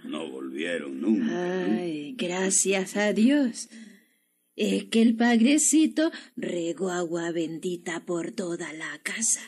No 0.03 0.29
volvieron 0.29 0.99
nunca. 0.99 1.77
Ay, 1.77 2.15
gracias 2.17 2.97
a 2.97 3.13
Dios. 3.13 3.69
Es 4.57 4.85
que 4.85 5.01
el 5.01 5.15
padrecito 5.15 6.11
regó 6.35 6.91
agua 6.91 7.31
bendita 7.31 8.05
por 8.05 8.31
toda 8.31 8.73
la 8.73 8.99
casa. 9.03 9.41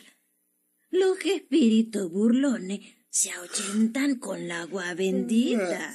Los 0.90 1.18
espíritus 1.24 2.10
burlones 2.10 2.80
se 3.10 3.32
ahuyentan 3.32 4.20
con 4.20 4.46
la 4.46 4.62
agua 4.62 4.94
bendita. 4.94 5.94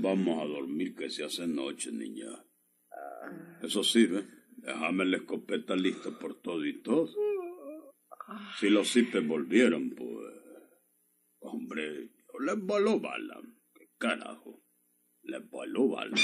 Vamos 0.00 0.42
a 0.42 0.46
dormir 0.46 0.94
que 0.96 1.10
se 1.10 1.24
hace 1.24 1.46
noche, 1.46 1.92
niña. 1.92 2.26
Eso 3.62 3.82
¿ves? 3.94 4.24
Déjame 4.56 5.04
la 5.04 5.18
escopeta 5.18 5.76
lista 5.76 6.10
por 6.18 6.40
todo 6.40 6.64
y 6.64 6.82
todo. 6.82 7.08
Si 8.58 8.70
los 8.70 8.90
cipes 8.90 9.26
volvieron, 9.26 9.90
pues... 9.90 10.08
Hombre, 11.40 12.08
yo 12.08 12.38
les 12.40 12.58
voló 12.58 13.00
bala. 13.00 13.40
¿Qué 13.74 13.90
carajo? 13.98 14.64
Les 15.22 15.48
voló 15.50 15.88
bala. 15.88 16.16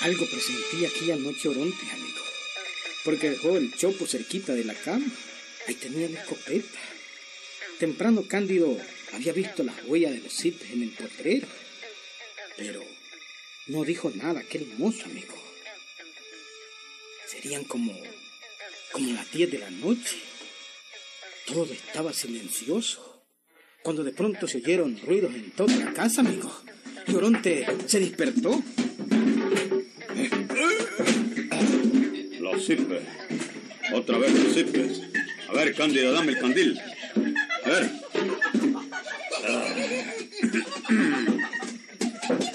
Algo 0.00 0.26
presentí 0.26 0.86
aquella 0.86 1.16
noche 1.16 1.48
Oronte, 1.48 1.90
amigo. 1.90 2.20
Porque 3.04 3.30
dejó 3.30 3.56
el 3.56 3.74
chopo 3.74 4.06
cerquita 4.06 4.54
de 4.54 4.64
la 4.64 4.74
cama. 4.74 5.06
Ahí 5.66 5.74
tenía 5.74 6.08
la 6.08 6.20
escopeta. 6.20 6.78
Temprano 7.80 8.24
Cándido 8.28 8.76
había 9.12 9.32
visto 9.32 9.64
las 9.64 9.76
huellas 9.86 10.12
de 10.12 10.20
los 10.20 10.32
cipes 10.32 10.70
en 10.70 10.84
el 10.84 10.90
potrero. 10.90 11.48
Pero 12.56 12.84
no 13.66 13.84
dijo 13.84 14.10
nada 14.14 14.40
aquel 14.40 14.66
mozo, 14.78 15.04
amigo. 15.04 15.34
Serían 17.26 17.64
como, 17.64 17.92
como 18.92 19.12
las 19.12 19.30
10 19.32 19.50
de 19.50 19.58
la 19.58 19.70
noche. 19.70 20.16
Todo 21.46 21.72
estaba 21.72 22.12
silencioso. 22.12 23.24
Cuando 23.82 24.04
de 24.04 24.12
pronto 24.12 24.46
se 24.46 24.58
oyeron 24.58 25.00
ruidos 25.00 25.34
en 25.34 25.50
toda 25.50 25.74
la 25.74 25.92
casa, 25.92 26.20
amigo. 26.20 26.52
Y 27.06 27.14
Oronte 27.14 27.66
se 27.86 27.98
despertó. 27.98 28.62
Otra 33.94 34.18
vez 34.18 34.32
los 34.32 34.54
cipes. 34.54 35.02
A 35.48 35.52
ver, 35.52 35.74
Cándido, 35.74 36.12
dame 36.12 36.32
el 36.32 36.38
candil. 36.38 36.78
A 37.64 37.68
ver. 37.68 37.90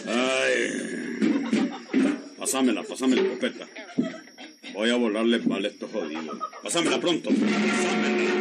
Ay. 0.07 0.55
Pásamela, 2.37 2.83
pásame 2.83 3.15
la 3.15 3.23
escopeta. 3.23 3.67
Voy 4.73 4.89
a 4.89 4.95
volarle 4.95 5.39
mal 5.39 5.65
estos 5.65 5.89
jodidos. 5.91 6.37
Pásamela 6.61 6.99
pronto. 6.99 7.29
Pásamela. 7.29 8.33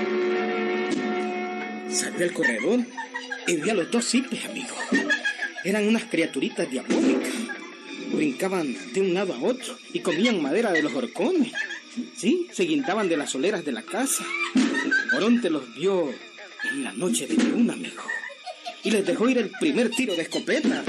Salí 1.90 2.22
al 2.22 2.32
corredor 2.32 2.80
y 3.46 3.56
vi 3.56 3.70
a 3.70 3.74
los 3.74 3.90
dos 3.90 4.04
cipes, 4.04 4.44
amigo. 4.44 4.74
Eran 5.64 5.86
unas 5.86 6.04
criaturitas 6.04 6.70
diabólicas. 6.70 7.41
Brincaban 8.12 8.76
de 8.92 9.00
un 9.00 9.14
lado 9.14 9.34
a 9.34 9.40
otro 9.40 9.76
y 9.92 10.00
comían 10.00 10.42
madera 10.42 10.72
de 10.72 10.82
los 10.82 10.94
horcones. 10.94 11.52
Sí, 12.16 12.48
se 12.52 12.64
guindaban 12.64 13.08
de 13.08 13.16
las 13.16 13.30
soleras 13.30 13.64
de 13.64 13.72
la 13.72 13.82
casa. 13.82 14.24
Oronte 15.16 15.50
los 15.50 15.74
vio 15.74 16.10
en 16.70 16.84
la 16.84 16.92
noche 16.92 17.26
de 17.26 17.34
luna, 17.34 17.74
amigo. 17.74 18.02
Y 18.84 18.90
les 18.90 19.06
dejó 19.06 19.28
ir 19.28 19.38
el 19.38 19.50
primer 19.50 19.90
tiro 19.90 20.14
de 20.14 20.22
escopeta. 20.22 20.84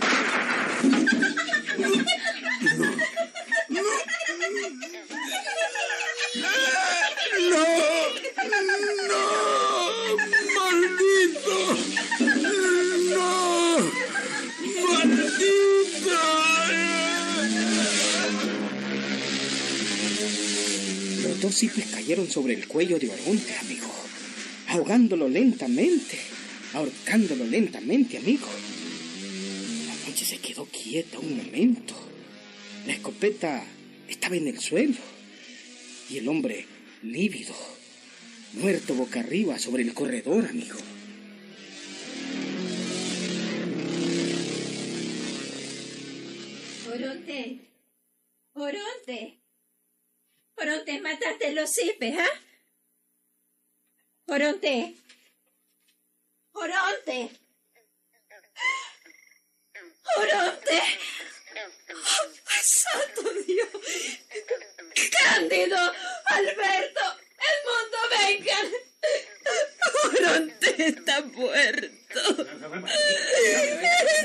Cayeron 22.04 22.30
sobre 22.30 22.54
el 22.54 22.68
cuello 22.68 23.00
de 23.00 23.10
Oronte, 23.10 23.56
amigo. 23.62 23.88
Ahogándolo 24.68 25.30
lentamente. 25.30 26.20
Ahorcándolo 26.74 27.46
lentamente, 27.46 28.18
amigo. 28.18 28.46
La 29.88 30.10
noche 30.10 30.26
se 30.26 30.38
quedó 30.40 30.66
quieta 30.66 31.20
un 31.20 31.38
momento. 31.38 31.96
La 32.86 32.92
escopeta 32.92 33.64
estaba 34.10 34.36
en 34.36 34.50
el 34.50 34.60
suelo. 34.60 34.98
Y 36.10 36.18
el 36.18 36.28
hombre 36.28 36.66
lívido, 37.04 37.56
muerto 38.52 38.96
boca 38.96 39.22
arriba 39.22 39.58
sobre 39.58 39.84
el 39.84 39.94
corredor, 39.94 40.46
amigo. 40.46 40.80
Oronte. 46.86 47.60
Oronte. 48.56 49.43
Oronte, 50.56 51.02
mataste 51.02 51.52
los 51.52 51.72
cipes, 51.72 52.16
¿ah? 52.18 52.42
Oronte. 54.28 54.96
Oronte. 56.54 57.30
Oronte. 60.18 60.82
¡Ay, 62.46 62.64
santo 62.64 63.22
Dios! 63.46 63.68
Cándido, 65.12 65.78
Alberto, 66.26 67.02
el 67.40 67.58
mundo 67.68 67.98
vengan. 68.12 68.68
Oronte 70.06 70.88
está 70.88 71.22
muerto. 71.22 72.20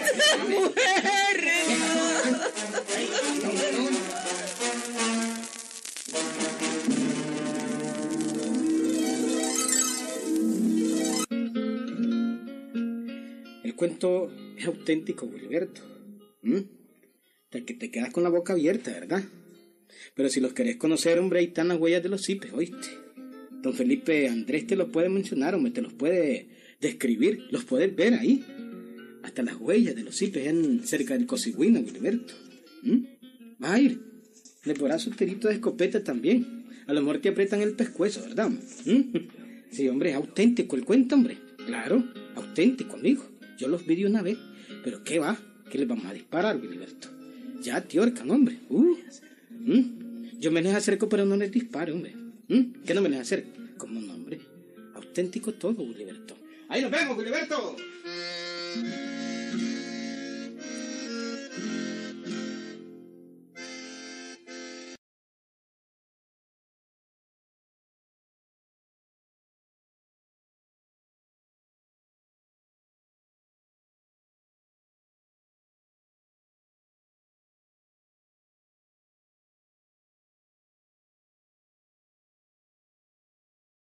Está 0.04 0.36
muerto. 0.44 0.78
Cuento 13.78 14.30
es 14.58 14.66
auténtico, 14.66 15.24
Wilberto. 15.24 15.80
¿Mm? 16.42 16.58
Hasta 17.44 17.64
que 17.64 17.74
te 17.74 17.90
quedas 17.90 18.10
con 18.12 18.24
la 18.24 18.28
boca 18.28 18.52
abierta, 18.52 18.90
¿verdad? 18.90 19.24
Pero 20.14 20.28
si 20.28 20.40
los 20.40 20.52
querés 20.52 20.76
conocer, 20.76 21.18
hombre, 21.18 21.38
ahí 21.38 21.46
están 21.46 21.68
las 21.68 21.78
huellas 21.78 22.02
de 22.02 22.10
los 22.10 22.22
cipes, 22.22 22.52
¿oíste? 22.52 22.88
Don 23.62 23.72
Felipe 23.72 24.28
Andrés 24.28 24.66
te 24.66 24.76
los 24.76 24.90
puede 24.90 25.08
mencionar, 25.08 25.54
hombre, 25.54 25.72
te 25.72 25.80
los 25.80 25.94
puede 25.94 26.48
describir, 26.80 27.46
los 27.50 27.64
puedes 27.64 27.94
ver 27.94 28.14
ahí. 28.14 28.44
Hasta 29.22 29.42
las 29.42 29.56
huellas 29.56 29.94
de 29.94 30.02
los 30.02 30.16
cipes 30.16 30.46
en 30.46 30.86
cerca 30.86 31.14
del 31.14 31.26
Cosigüino, 31.26 31.80
Wilberto. 31.80 32.34
¿Mm? 32.82 33.04
Va 33.62 33.74
a 33.74 33.80
ir. 33.80 34.00
Le 34.64 34.74
podrás 34.74 35.02
su 35.02 35.10
de 35.10 35.52
escopeta 35.52 36.02
también. 36.04 36.66
A 36.86 36.92
lo 36.92 37.00
mejor 37.00 37.20
te 37.20 37.28
aprietan 37.28 37.62
el 37.62 37.74
pescuezo, 37.74 38.22
¿verdad? 38.22 38.50
¿Mm? 38.84 39.02
Sí, 39.70 39.86
hombre, 39.86 40.10
es 40.10 40.16
auténtico 40.16 40.76
el 40.76 40.86
cuento, 40.86 41.14
hombre. 41.14 41.36
Claro, 41.66 42.02
auténtico, 42.36 42.96
amigo. 42.96 43.37
Yo 43.58 43.68
los 43.68 43.84
vi 43.84 43.96
de 43.96 44.06
una 44.06 44.22
vez. 44.22 44.38
Pero 44.84 45.02
¿qué 45.02 45.18
va? 45.18 45.36
¿Qué 45.70 45.78
les 45.78 45.88
vamos 45.88 46.06
a 46.06 46.14
disparar, 46.14 46.56
Wilberto? 46.56 47.08
Ya 47.60 47.82
te 47.82 47.98
ahorcan, 47.98 48.30
hombre. 48.30 48.60
Uh, 48.70 48.96
¿Mm? 49.50 50.38
Yo 50.38 50.52
me 50.52 50.62
les 50.62 50.74
acerco, 50.74 51.08
pero 51.08 51.24
no 51.26 51.36
les 51.36 51.50
disparo, 51.50 51.94
hombre. 51.94 52.14
¿Mm? 52.48 52.84
¿Qué 52.86 52.94
no 52.94 53.02
me 53.02 53.08
les 53.08 53.20
acerco? 53.20 53.50
Como 53.76 53.98
un 53.98 54.08
hombre. 54.08 54.40
Auténtico 54.94 55.52
todo, 55.52 55.82
Wilberto. 55.82 56.36
Ahí 56.68 56.82
nos 56.82 56.90
vemos, 56.90 57.18
Wilberto. 57.18 57.76